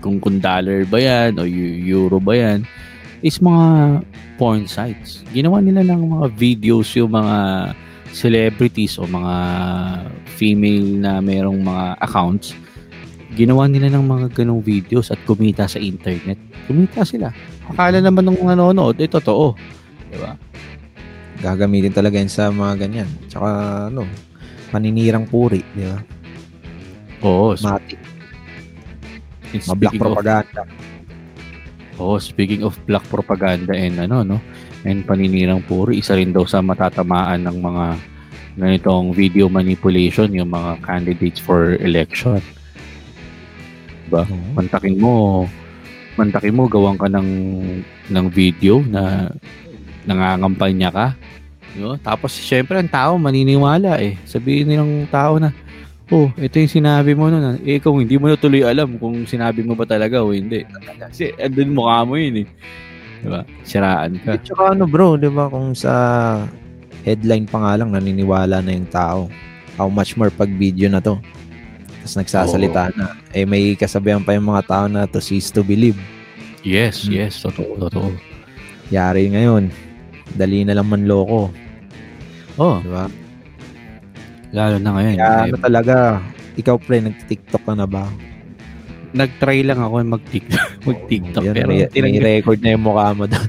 kung 0.00 0.16
kung 0.16 0.40
dollar 0.40 0.88
ba 0.88 0.96
yan 0.96 1.36
o 1.36 1.44
eu- 1.44 1.76
euro 1.84 2.16
ba 2.16 2.32
yan. 2.32 2.64
Is 3.20 3.42
mga 3.42 4.00
porn 4.38 4.64
sites. 4.64 5.26
Ginawa 5.28 5.58
nila 5.58 5.82
ng 5.84 6.08
mga 6.08 6.26
videos 6.32 6.88
yung 6.94 7.12
mga 7.12 7.36
celebrities 8.08 8.96
o 8.96 9.04
mga 9.04 9.34
female 10.30 10.88
na 10.96 11.18
merong 11.18 11.60
mga 11.60 11.84
accounts. 12.00 12.54
Ginawa 13.36 13.68
nila 13.68 13.92
ng 13.92 14.04
mga 14.04 14.26
ganong 14.32 14.64
videos 14.64 15.12
at 15.12 15.20
kumita 15.28 15.68
sa 15.68 15.76
internet. 15.76 16.40
Kumita 16.64 17.04
sila. 17.04 17.28
Akala 17.68 18.00
naman 18.00 18.24
ng 18.24 18.40
nanonood, 18.40 18.96
eh 19.00 19.10
totoo. 19.10 19.52
Diba? 20.08 20.32
gagamitin 21.38 21.94
talaga 21.94 22.18
yan 22.18 22.30
sa 22.30 22.50
mga 22.50 22.86
ganyan. 22.86 23.08
Tsaka 23.30 23.48
ano, 23.90 24.02
paninirang 24.74 25.26
puri, 25.30 25.62
di 25.74 25.86
ba? 25.86 25.98
Oo. 27.22 27.54
Mati, 27.62 27.94
ma-black 29.66 29.94
propaganda. 29.98 30.62
Oh, 31.98 32.18
speaking 32.22 32.62
of 32.62 32.78
black 32.86 33.02
propaganda 33.10 33.74
and 33.74 33.98
ano 33.98 34.22
no, 34.22 34.38
and 34.86 35.02
paninirang 35.02 35.66
puri, 35.66 35.98
isa 35.98 36.14
rin 36.14 36.30
daw 36.30 36.46
sa 36.46 36.62
matatamaan 36.62 37.42
ng 37.46 37.58
mga 37.58 37.86
ganitong 38.58 39.14
video 39.14 39.46
manipulation 39.46 40.30
yung 40.34 40.50
mga 40.50 40.82
candidates 40.82 41.38
for 41.42 41.78
election. 41.78 42.42
Diba? 44.08 44.24
Oo. 44.24 44.36
Mantakin 44.56 44.96
mo, 44.96 45.44
mantakin 46.16 46.56
mo, 46.56 46.64
gawan 46.64 46.96
ka 46.96 47.12
ng, 47.12 47.28
ng 48.08 48.26
video 48.32 48.80
na 48.88 49.28
nangangampanya 50.08 50.88
ka. 50.88 51.06
No? 51.76 52.00
Tapos, 52.00 52.32
syempre, 52.32 52.80
ang 52.80 52.88
tao 52.88 53.20
maniniwala 53.20 54.00
eh. 54.00 54.16
Sabihin 54.24 54.72
nilang 54.72 55.04
tao 55.12 55.36
na, 55.36 55.52
oh, 56.08 56.32
ito 56.40 56.56
yung 56.56 56.72
sinabi 56.72 57.12
mo 57.12 57.28
nun. 57.28 57.60
Eh, 57.68 57.76
kung 57.84 58.00
hindi 58.00 58.16
mo 58.16 58.32
na 58.32 58.40
tuloy 58.40 58.64
alam 58.64 58.96
kung 58.96 59.28
sinabi 59.28 59.60
mo 59.60 59.76
ba 59.76 59.84
talaga 59.84 60.24
o 60.24 60.32
hindi. 60.32 60.64
Kasi, 60.96 61.36
andun 61.36 61.76
mukha 61.76 62.08
mo 62.08 62.16
yun 62.16 62.42
eh. 62.42 62.48
Diba? 63.20 63.44
Siraan 63.68 64.16
ka. 64.24 64.40
At 64.40 64.48
saka 64.48 64.72
ano 64.72 64.88
bro, 64.88 65.20
di 65.20 65.28
ba, 65.28 65.52
kung 65.52 65.76
sa 65.76 65.92
headline 67.04 67.44
pa 67.44 67.60
nga 67.60 67.76
lang, 67.76 67.92
naniniwala 67.92 68.64
na 68.64 68.72
yung 68.72 68.88
tao. 68.88 69.28
How 69.76 69.92
much 69.92 70.16
more 70.16 70.32
pag 70.32 70.50
video 70.56 70.88
na 70.88 71.04
to. 71.04 71.20
Tapos 72.08 72.24
nagsasalita 72.24 72.88
na. 72.96 73.20
Eh, 73.30 73.44
may 73.44 73.76
kasabihan 73.76 74.24
pa 74.24 74.32
yung 74.32 74.48
mga 74.48 74.64
tao 74.64 74.88
na 74.88 75.04
to 75.04 75.20
cease 75.20 75.52
to 75.52 75.60
believe. 75.60 76.00
Yes, 76.64 77.04
Hmm. 77.04 77.12
yes. 77.14 77.44
Totoo, 77.44 77.76
totoo. 77.78 78.08
Yari 78.88 79.28
ngayon. 79.28 79.68
Dali 80.32 80.64
na 80.64 80.72
lang 80.72 80.88
manloko. 80.88 81.52
Oh, 82.56 82.80
Di 82.80 82.88
ba? 82.88 83.12
lalo 84.48 84.80
na 84.80 84.90
ngayon. 84.96 85.14
Kaya 85.14 85.36
ano 85.44 85.56
talaga, 85.60 85.96
ikaw 86.56 86.80
pre, 86.80 87.04
nag-tiktok 87.04 87.60
ka 87.60 87.76
na 87.76 87.84
ba? 87.84 88.08
nag-try 89.08 89.60
lang 89.60 89.76
ako 89.78 90.00
mag-TikTok. 90.16 90.68
mag-TikTok. 90.84 91.44
Yan, 91.44 91.54
pero 91.54 91.70
tinang- 91.92 92.24
record 92.24 92.60
na 92.60 92.72
yung 92.72 92.84
mukha 92.84 93.12
mo 93.12 93.24
doon. 93.24 93.48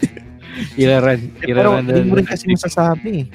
ilaran, 0.80 1.20
Pero 1.38 1.48
ilaran 1.76 1.84
hindi 1.84 2.08
mo 2.08 2.16
rin 2.16 2.24
kasi 2.24 2.48
masasabi 2.48 3.08
eh. 3.20 3.26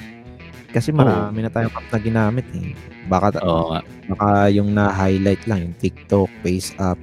Kasi 0.68 0.92
marami 0.92 1.40
na 1.40 1.50
tayong 1.50 1.72
app 1.72 1.88
na 1.88 1.98
ginamit 1.98 2.46
eh. 2.54 2.76
Baka, 3.06 3.40
Oo 3.40 3.72
nga. 3.72 3.80
baka 4.08 4.28
yung 4.50 4.72
na-highlight 4.72 5.48
lang, 5.48 5.60
yung 5.64 5.76
TikTok, 5.78 6.28
Face 6.42 6.76
App. 6.78 7.00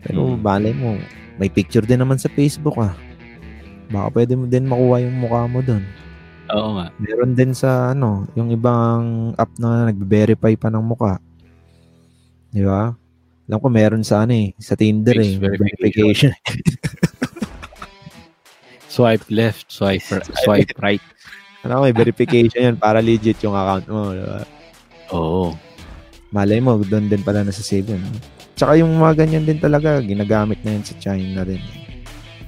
Pero 0.00 0.32
Hmm. 0.32 0.40
balay 0.40 0.70
mo, 0.70 0.94
may 1.34 1.48
picture 1.48 1.82
din 1.82 1.98
naman 1.98 2.16
sa 2.16 2.28
Facebook 2.28 2.78
ah. 2.78 2.94
Baka 3.88 4.14
pwede 4.14 4.32
mo 4.34 4.46
din 4.46 4.64
makuha 4.64 5.02
yung 5.02 5.16
mukha 5.16 5.44
mo 5.44 5.58
doon. 5.60 5.82
Oo 6.46 6.76
nga. 6.76 6.86
Meron 6.96 7.32
din 7.32 7.50
sa 7.50 7.90
ano, 7.90 8.30
yung 8.32 8.48
ibang 8.48 9.32
app 9.34 9.50
na 9.56 9.88
nagbe-verify 9.88 10.54
pa 10.54 10.68
ng 10.68 10.84
mukha. 10.84 11.18
Di 12.48 12.62
ba? 12.62 12.94
Alam 13.44 13.58
ko 13.58 13.68
meron 13.68 14.00
sa 14.00 14.22
ano 14.22 14.32
eh, 14.32 14.54
sa 14.56 14.72
Tinder 14.72 15.12
Face 15.12 15.34
eh, 15.34 15.36
verification. 15.36 16.32
verification. 16.32 16.32
Swipe 18.86 19.26
left, 19.26 19.66
swipe, 19.68 20.06
swipe 20.38 20.70
right. 20.78 21.02
Ano 21.64 21.82
may 21.82 21.96
verification 21.96 22.72
yan 22.72 22.76
para 22.76 23.00
legit 23.00 23.40
yung 23.40 23.56
account 23.56 23.88
mo, 23.88 24.12
di 24.12 24.20
ba? 24.20 24.44
Oo. 25.16 25.56
Malay 26.28 26.60
mo, 26.60 26.76
doon 26.82 27.08
din 27.08 27.24
pala 27.24 27.40
nasa 27.40 27.64
save 27.64 27.88
yun. 27.96 28.04
Tsaka 28.54 28.78
yung 28.78 28.94
mga 29.00 29.24
ganyan 29.24 29.48
din 29.48 29.58
talaga, 29.58 29.98
ginagamit 30.04 30.60
na 30.62 30.76
yun 30.78 30.84
sa 30.84 30.94
China 31.00 31.42
rin. 31.42 31.62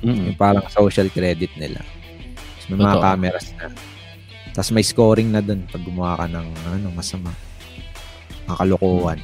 Mm. 0.05 0.31
Yung 0.31 0.39
parang 0.39 0.67
social 0.69 1.09
credit 1.11 1.51
nila. 1.57 1.81
Tapos 1.83 2.67
may 2.69 2.79
mga 2.79 2.95
Totoo. 2.95 3.07
cameras 3.09 3.47
na. 3.57 3.67
Tapos 4.53 4.71
may 4.73 4.85
scoring 4.87 5.29
na 5.33 5.41
doon 5.41 5.65
pag 5.67 5.83
gumawa 5.83 6.15
ka 6.21 6.27
ng 6.29 6.47
ano, 6.77 6.89
masama. 6.93 7.33
Mga 8.47 8.57
kalokohan. 8.63 9.19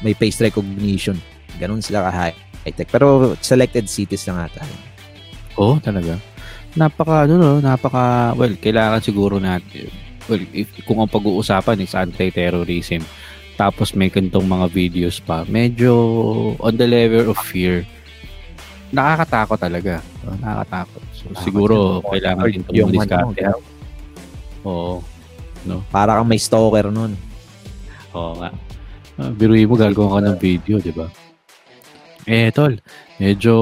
May 0.00 0.14
face 0.14 0.40
recognition. 0.40 1.18
Ganun 1.56 1.80
sila 1.80 2.06
ka 2.06 2.10
high-tech. 2.12 2.88
Pero 2.92 3.34
selected 3.40 3.88
cities 3.88 4.28
lang 4.28 4.46
ata. 4.46 4.62
Oo, 5.56 5.80
talaga. 5.80 6.20
Napaka, 6.76 7.24
ano 7.24 7.34
no, 7.40 7.50
napaka, 7.58 8.36
well, 8.36 8.52
kailangan 8.60 9.00
siguro 9.00 9.40
natin, 9.40 9.88
well, 10.28 10.44
if, 10.52 10.68
kung 10.84 11.00
ang 11.00 11.08
pag-uusapan 11.08 11.80
is 11.80 11.96
anti-terrorism, 11.96 13.00
tapos 13.56 13.96
may 13.96 14.12
kantong 14.12 14.44
mga 14.44 14.68
videos 14.68 15.16
pa, 15.16 15.48
medyo 15.48 15.96
on 16.60 16.76
the 16.76 16.84
level 16.84 17.32
of 17.32 17.40
fear, 17.40 17.88
nakakatakot 18.92 19.56
talaga. 19.56 20.04
Nakakatakot. 20.44 21.02
So, 21.16 21.24
Nakakatakot 21.32 21.44
siguro, 21.48 21.76
yung- 22.04 22.04
kailangan 22.12 22.44
din 22.44 22.62
yung 22.76 22.90
tumulis 22.92 23.08
ano. 23.08 23.58
Oo. 24.66 24.94
Para 25.88 26.20
kang 26.20 26.28
may 26.28 26.38
stalker 26.38 26.92
nun. 26.92 27.16
Oo 28.12 28.36
nga. 28.36 28.52
Uh, 29.16 29.32
biruin 29.32 29.64
mo, 29.64 29.80
gagawa 29.80 30.20
ka 30.20 30.28
ng 30.28 30.38
video, 30.38 30.76
di 30.76 30.92
ba? 30.92 31.08
Eh, 32.28 32.52
tol, 32.52 32.76
medyo 33.16 33.54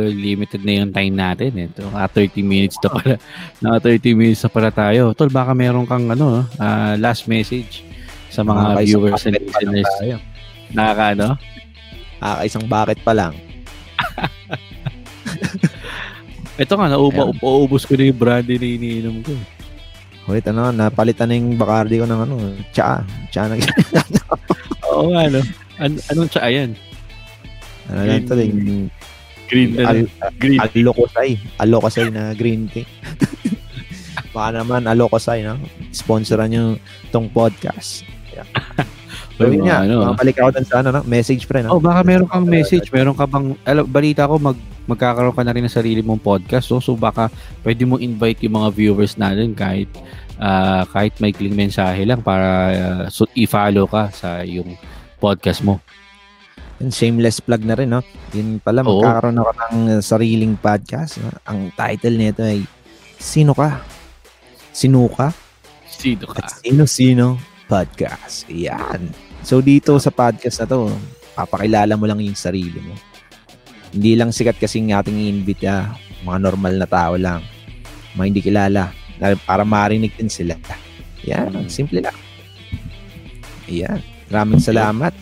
limited 0.00 0.62
na 0.62 0.72
yung 0.82 0.92
time 0.94 1.14
natin. 1.14 1.50
Eh. 1.58 1.66
Ito, 1.70 1.90
naka 1.90 2.22
30 2.22 2.42
minutes 2.46 2.78
na 2.78 2.88
pala. 2.90 3.14
Naka 3.58 3.78
30 3.90 4.14
minutes 4.14 4.42
na 4.46 4.50
pala 4.50 4.70
tayo. 4.70 5.02
Tol, 5.14 5.30
baka 5.30 5.54
meron 5.54 5.86
kang 5.86 6.10
ano, 6.10 6.46
ah, 6.58 6.94
last 6.98 7.26
message 7.26 7.82
sa 8.30 8.46
mga 8.46 8.74
Nakakaisang 8.74 8.86
viewers 8.86 9.26
and 9.26 9.38
listeners. 9.38 9.90
Nakaka, 10.74 11.04
ano? 11.18 11.28
Nakakaisang 12.22 12.66
bucket 12.70 12.98
pa 13.02 13.12
lang. 13.14 13.34
Ito 16.62 16.78
nga, 16.78 16.86
nauba, 16.86 17.26
upaubos 17.26 17.82
ko 17.82 17.98
na 17.98 18.06
yung 18.06 18.18
brandy 18.18 18.54
na 18.62 18.68
iniinom 18.78 19.26
ko. 19.26 19.34
Wait, 20.30 20.46
ano, 20.48 20.70
napalitan 20.70 21.28
na 21.28 21.36
yung 21.36 21.58
Bacardi 21.58 22.00
ko 22.00 22.06
ng 22.06 22.20
ano, 22.24 22.34
tsa. 22.70 23.02
Tsa 23.28 23.50
na. 23.50 23.58
Oo 24.94 25.10
nga, 25.12 25.28
no? 25.28 25.42
An- 25.82 26.00
anong 26.14 26.30
tsa 26.30 26.46
yan? 26.46 26.78
Ano 27.90 28.00
lang 28.04 28.24
to, 28.24 28.34
yung 28.38 28.88
Green 29.44 29.76
na 29.76 29.92
al- 29.92 30.10
green. 30.40 30.58
alokosay. 30.60 31.36
Alokosay 31.60 32.08
na 32.08 32.32
green 32.32 32.64
tea. 32.72 32.88
Baka 34.34 34.64
naman 34.64 34.88
alokosay, 34.88 35.44
no? 35.44 35.60
Sponsoran 35.92 36.50
yung 36.50 36.70
tong 37.12 37.28
podcast. 37.28 38.02
So, 39.34 39.50
yun 39.50 39.66
nga, 39.66 39.82
ano, 39.82 40.14
mabalik 40.14 40.38
ako 40.38 40.54
dun 40.54 40.62
sa 40.62 40.78
ano, 40.78 40.94
no? 40.94 41.02
message 41.10 41.50
pre, 41.50 41.58
no? 41.58 41.74
Oh, 41.74 41.82
baka 41.82 42.06
meron 42.06 42.30
kang 42.30 42.46
message, 42.46 42.86
meron 42.94 43.18
ka 43.18 43.26
bang 43.26 43.58
alam, 43.66 43.82
balita 43.82 44.30
ko 44.30 44.38
mag 44.38 44.54
magkakaroon 44.86 45.34
ka 45.34 45.42
na 45.42 45.50
rin 45.50 45.66
ng 45.66 45.74
sarili 45.74 46.06
mong 46.06 46.22
podcast. 46.22 46.70
So, 46.70 46.78
so 46.78 46.94
baka 46.94 47.34
pwede 47.66 47.82
mo 47.82 47.98
invite 47.98 48.46
yung 48.46 48.62
mga 48.62 48.70
viewers 48.70 49.18
natin 49.18 49.50
kahit 49.58 49.90
ah, 50.38 50.86
kahit 50.86 51.18
may 51.18 51.34
kling 51.34 51.58
mensahe 51.58 52.06
lang 52.06 52.22
para 52.22 52.48
ah, 52.70 53.04
so, 53.10 53.26
i-follow 53.34 53.90
ka 53.90 54.14
sa 54.14 54.46
yung 54.46 54.78
podcast 55.18 55.66
mo. 55.66 55.82
Yung 56.82 56.90
shameless 56.90 57.38
plug 57.38 57.62
na 57.62 57.78
rin, 57.78 57.90
no? 57.90 58.02
Yun 58.34 58.58
pala, 58.58 58.82
Oo. 58.82 58.98
magkakaroon 58.98 59.38
ako 59.38 59.50
ng 59.54 59.78
sariling 60.02 60.54
podcast. 60.58 61.22
No? 61.22 61.30
Ang 61.46 61.70
title 61.72 62.18
nito 62.18 62.42
ay 62.42 62.66
Sino 63.16 63.54
Ka? 63.54 63.78
Sino 64.74 65.06
Ka? 65.06 65.30
Sino 65.86 66.26
ka? 66.26 66.42
At 66.42 66.50
Sino-Sino 66.60 67.38
Podcast. 67.64 68.44
Yan. 68.50 69.14
So, 69.40 69.62
dito 69.62 69.94
sa 70.02 70.10
podcast 70.10 70.60
na 70.60 70.66
to, 70.66 70.90
papakilala 71.32 71.94
mo 71.94 72.04
lang 72.04 72.18
yung 72.18 72.36
sarili 72.36 72.82
mo. 72.82 72.92
Hindi 73.94 74.18
lang 74.18 74.34
sikat 74.34 74.58
kasing 74.58 74.90
ating 74.90 75.14
i-invite, 75.14 75.64
ah, 75.64 75.94
mga 76.26 76.38
normal 76.42 76.74
na 76.76 76.88
tao 76.90 77.14
lang. 77.14 77.40
Mga 78.18 78.26
hindi 78.26 78.42
kilala. 78.42 78.90
Para 79.46 79.62
marinig 79.62 80.12
din 80.18 80.28
sila. 80.28 80.58
Yan, 81.24 81.54
Mm. 81.64 81.70
simple 81.70 82.02
lang. 82.02 82.16
Yan. 83.70 84.02
Maraming 84.28 84.60
salamat. 84.60 85.14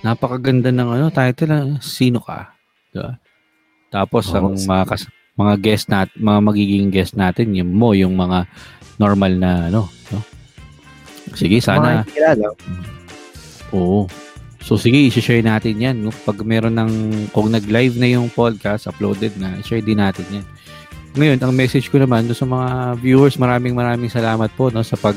Napakaganda 0.00 0.72
ng 0.72 0.88
ano, 0.96 1.06
title 1.12 1.52
ah, 1.52 1.66
Sino 1.84 2.24
ka? 2.24 2.56
Diba? 2.90 3.20
Tapos 3.90 4.30
ang 4.32 4.54
Oo. 4.54 4.58
mga 4.58 4.84
kas- 4.86 5.10
mga 5.34 5.54
guest 5.58 5.86
nat 5.88 6.10
mga 6.14 6.40
magiging 6.44 6.88
guest 6.92 7.16
natin 7.16 7.56
yung 7.56 7.72
mo 7.72 7.96
yung 7.96 8.12
mga 8.12 8.44
normal 9.00 9.32
na 9.40 9.72
ano, 9.72 9.88
no? 10.12 10.20
Sige, 11.32 11.62
sana. 11.62 12.04
Oo. 13.72 14.04
So 14.60 14.76
sige, 14.76 15.00
i-share 15.00 15.40
natin 15.40 15.80
'yan 15.80 15.96
no. 16.04 16.12
Pag 16.12 16.44
meron 16.44 16.76
ng 16.76 16.92
kung 17.32 17.48
nag-live 17.48 17.96
na 17.96 18.12
yung 18.12 18.28
podcast, 18.28 18.84
uploaded 18.86 19.32
na, 19.40 19.56
share 19.64 19.80
din 19.80 19.96
natin 19.98 20.26
'yan. 20.28 20.46
Ngayon, 21.16 21.38
ang 21.42 21.54
message 21.56 21.90
ko 21.90 21.98
naman 21.98 22.28
do 22.28 22.36
sa 22.36 22.46
mga 22.46 23.00
viewers, 23.00 23.34
maraming 23.40 23.74
maraming 23.74 24.12
salamat 24.12 24.52
po 24.54 24.68
no 24.68 24.84
sa 24.84 24.94
pag 25.00 25.16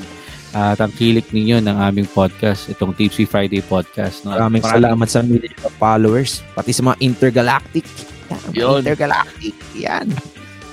ah, 0.53 0.73
tangkilik 0.73 1.25
ninyo 1.27 1.59
ng 1.59 1.75
aming 1.81 2.07
podcast, 2.07 2.67
itong 2.67 2.93
Tipsy 2.93 3.23
Friday 3.23 3.59
podcast 3.59 4.21
no. 4.21 4.31
Maraming 4.31 4.61
salamat 4.61 5.05
sa 5.05 5.19
million 5.21 5.51
of 5.61 5.71
followers. 5.75 6.39
Pati 6.53 6.69
sa 6.69 6.81
mga 6.83 6.97
intergalactic. 6.99 7.83
Yan, 8.29 8.39
mga 8.39 8.55
Yun. 8.55 8.77
intergalactic. 8.81 9.53
Yan. 9.75 10.05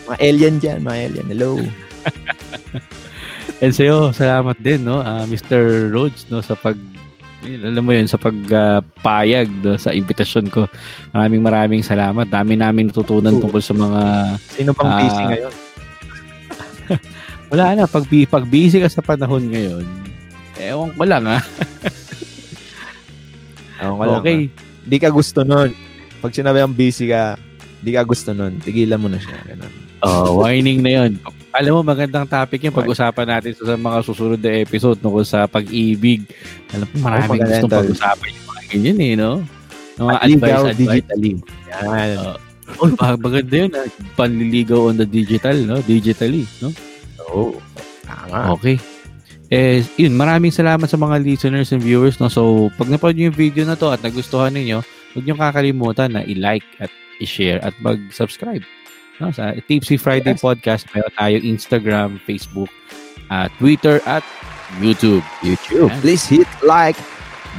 Mga 0.06 0.16
alien 0.20 0.54
dyan, 0.58 0.78
mga 0.80 0.96
alien. 1.02 1.26
Hello. 1.28 1.50
And 3.60 3.70
sa'yo, 3.70 4.10
salamat 4.10 4.56
din, 4.56 4.80
no, 4.80 4.98
ah, 4.98 5.22
Mr. 5.24 5.88
Rhodes, 5.88 6.24
no, 6.28 6.40
sa 6.40 6.54
pag, 6.54 6.76
alam 7.40 7.80
mo 7.80 7.92
yun, 7.92 8.04
sa 8.04 8.16
pagpayag 8.16 9.48
no, 9.60 9.76
sa 9.76 9.90
invitasyon 9.90 10.46
ko. 10.48 10.64
Maraming 11.10 11.40
maraming 11.40 11.80
salamat. 11.80 12.24
Dami 12.24 12.54
namin 12.54 12.88
natutunan 12.88 13.36
tungkol 13.36 13.60
sa 13.60 13.72
mga, 13.72 14.00
Sino 14.50 14.70
pang 14.72 14.88
Ah. 14.88 14.98
busy 14.98 15.22
ngayon? 15.26 15.52
wala 17.50 17.74
na, 17.74 17.84
pag, 17.84 18.04
pag 18.06 18.44
busy 18.46 18.78
ka 18.78 18.88
sa 18.88 19.02
panahon 19.02 19.42
ngayon, 19.44 19.84
ewan 20.56 20.90
ko 20.92 21.02
lang, 21.04 21.24
ha. 21.26 21.38
Ewan 23.80 23.96
ko 23.96 24.04
lang, 24.06 24.20
Okay. 24.20 24.38
ah. 24.46 24.48
Di 24.80 24.96
ka 24.96 25.08
gusto 25.08 25.40
nun. 25.40 25.70
Pag 26.20 26.32
sinabi 26.32 26.60
ang 26.60 26.72
busy 26.72 27.08
ka, 27.08 27.36
di 27.80 27.90
ka 27.90 28.02
gusto 28.04 28.32
nun. 28.32 28.60
Tigilan 28.60 29.00
mo 29.00 29.08
na 29.08 29.16
siya. 29.16 29.36
Ganun. 29.46 29.72
Oh, 30.00 30.36
warning 30.40 30.80
na 30.80 30.92
yun. 31.00 31.10
Alam 31.50 31.80
mo, 31.80 31.82
magandang 31.82 32.28
topic 32.28 32.62
yung 32.62 32.76
pag-usapan 32.76 33.26
natin 33.26 33.52
sa 33.52 33.74
mga 33.74 33.98
susunod 34.06 34.38
na 34.38 34.62
episode 34.62 35.00
tungkol 35.00 35.26
sa 35.26 35.50
pag-ibig. 35.50 36.22
Alam 36.70 36.86
mo, 36.86 36.96
maraming 37.02 37.40
yan, 37.40 37.48
gustong 37.50 37.72
pag-usapan 37.74 38.28
yung 38.30 38.46
mga 38.46 38.62
ganyan 38.70 38.98
eh, 39.00 39.12
no? 39.18 39.30
Yung 39.98 40.06
mga 40.06 40.20
advice, 40.22 40.54
advice. 40.54 40.78
digitally. 40.78 41.32
Yan. 41.66 42.16
Oh, 42.78 42.86
baka 42.94 43.14
maganda 43.18 43.54
yun. 43.56 43.70
ah. 43.74 43.86
Panliligaw 44.14 44.80
on 44.86 44.96
the 44.96 45.08
digital, 45.08 45.56
no? 45.66 45.82
Digitally, 45.82 46.46
no? 46.62 46.70
Oo. 47.30 47.56
Tama. 48.04 48.54
Okay. 48.58 48.76
Eh, 49.50 49.82
yun, 49.98 50.14
maraming 50.14 50.54
salamat 50.54 50.86
sa 50.86 50.94
mga 50.94 51.26
listeners 51.26 51.74
and 51.74 51.82
viewers, 51.82 52.22
no? 52.22 52.30
So, 52.30 52.70
pag 52.78 52.86
napanood 52.86 53.18
nyo 53.18 53.26
yung 53.34 53.38
video 53.38 53.66
na 53.66 53.74
to 53.74 53.90
at 53.90 53.98
nagustuhan 53.98 54.54
ninyo, 54.54 54.78
huwag 55.14 55.24
nyo 55.26 55.34
kakalimutan 55.34 56.14
na 56.14 56.22
i-like 56.22 56.66
at 56.78 56.90
i-share 57.18 57.58
at 57.66 57.74
mag-subscribe. 57.82 58.62
No? 59.18 59.34
Sa 59.34 59.52
Tipsy 59.66 59.98
Friday 59.98 60.38
Yes. 60.38 60.42
Podcast, 60.42 60.86
meron 60.94 61.12
tayo 61.18 61.36
Instagram, 61.42 62.22
Facebook, 62.22 62.70
at 63.26 63.50
Twitter 63.58 63.98
at 64.06 64.22
YouTube. 64.78 65.26
YouTube. 65.42 65.90
Yan. 65.90 65.98
Please 65.98 66.22
hit 66.30 66.48
like 66.62 66.94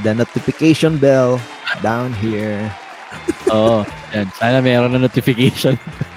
the 0.00 0.16
notification 0.16 0.96
bell 0.96 1.36
down 1.84 2.16
here. 2.24 2.72
Oo. 3.52 3.84
yan. 4.16 4.32
Sana 4.40 4.64
meron 4.64 4.96
na 4.96 5.00
notification. 5.04 5.76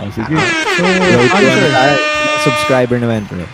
oh, 0.00 0.10
sige. 0.10 0.32
So, 0.32 0.82
Road 0.84 1.28
to 1.28 1.38
sir? 1.44 1.72
tayo? 1.72 1.94
Subscriber 2.40 2.96
naman. 2.96 3.22
Bro. 3.28 3.44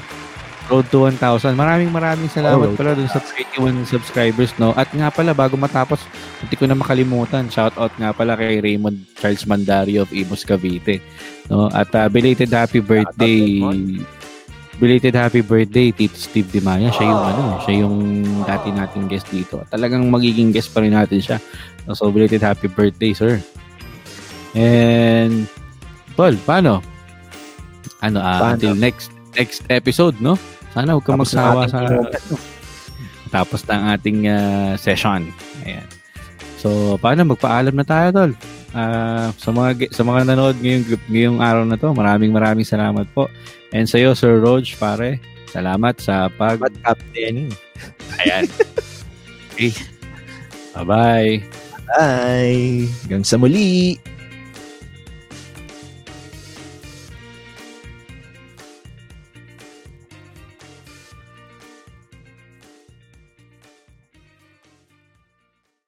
Road 0.67 0.87
to 0.91 0.99
1,000. 1.07 1.55
Maraming 1.55 1.95
maraming 1.95 2.27
salamat 2.27 2.75
Oh, 2.75 2.75
pala 2.75 2.99
dun 2.99 3.07
sa 3.07 3.23
21 3.23 3.87
subscribers, 3.87 4.51
no? 4.59 4.75
At 4.75 4.91
nga 4.91 5.15
pala, 5.15 5.31
bago 5.31 5.55
matapos, 5.55 6.03
hindi 6.43 6.59
ko 6.59 6.67
na 6.67 6.75
makalimutan, 6.75 7.47
shout 7.47 7.75
out 7.79 7.95
nga 7.95 8.11
pala 8.11 8.35
kay 8.35 8.59
Raymond 8.59 8.99
Charles 9.15 9.47
Mandario 9.47 10.03
of 10.03 10.11
Imus 10.11 10.43
Cavite. 10.43 10.99
No? 11.47 11.71
At 11.71 11.95
uh, 11.95 12.11
belated 12.11 12.51
happy 12.51 12.83
birthday, 12.83 13.63
belated 14.83 15.15
happy 15.15 15.41
birthday, 15.41 15.95
Tito 15.95 16.19
Steve 16.19 16.51
Dimaya. 16.51 16.91
Siya 16.91 17.15
yung, 17.15 17.23
ano, 17.23 17.43
siya 17.63 17.75
yung 17.87 17.97
dati 18.43 18.69
nating 18.75 19.07
guest 19.07 19.31
dito. 19.31 19.63
Talagang 19.71 20.03
magiging 20.11 20.51
guest 20.51 20.75
pa 20.75 20.83
rin 20.83 20.99
natin 20.99 21.23
siya. 21.23 21.39
So, 21.95 22.11
belated 22.11 22.43
happy 22.43 22.67
birthday, 22.67 23.15
sir. 23.15 23.39
And, 24.59 25.47
Paul, 26.17 26.35
paano? 26.49 26.81
Ano, 28.01 28.19
ah, 28.25 28.41
Paano? 28.41 28.57
until 28.57 28.75
next 28.75 29.13
next 29.37 29.63
episode, 29.69 30.17
no? 30.19 30.41
Sana 30.73 30.97
huwag 30.97 31.05
kang 31.05 31.21
magsawa 31.21 31.69
ating 31.69 31.73
sa 31.73 31.81
tapos 33.29 33.61
na 33.69 33.75
ang 33.77 33.85
ating 33.93 34.19
ah, 34.33 34.73
session. 34.81 35.29
Ayan. 35.69 35.85
So, 36.57 36.97
paano 36.97 37.29
magpaalam 37.29 37.77
na 37.77 37.85
tayo, 37.85 38.09
tol? 38.17 38.33
Ah, 38.73 39.29
sa 39.37 39.53
mga 39.53 39.93
sa 39.93 40.03
mga 40.05 40.33
nanood 40.33 40.57
ngayong 40.61 40.85
ngayong 41.09 41.39
araw 41.45 41.65
na 41.69 41.77
to, 41.77 41.93
maraming 41.93 42.33
maraming 42.33 42.65
salamat 42.65 43.05
po. 43.13 43.29
And 43.77 43.85
sa 43.85 44.01
iyo, 44.01 44.17
Sir 44.17 44.41
Rog, 44.41 44.65
pare, 44.81 45.21
salamat 45.53 46.01
sa 46.01 46.33
pag 46.33 46.57
But 46.57 46.77
captain. 46.81 47.53
Ayan. 48.25 48.49
okay. 49.53 49.73
Bye-bye. 50.77 51.45
Bye. 51.89 52.89
Hanggang 53.05 53.25
sa 53.25 53.37
muli. 53.41 53.97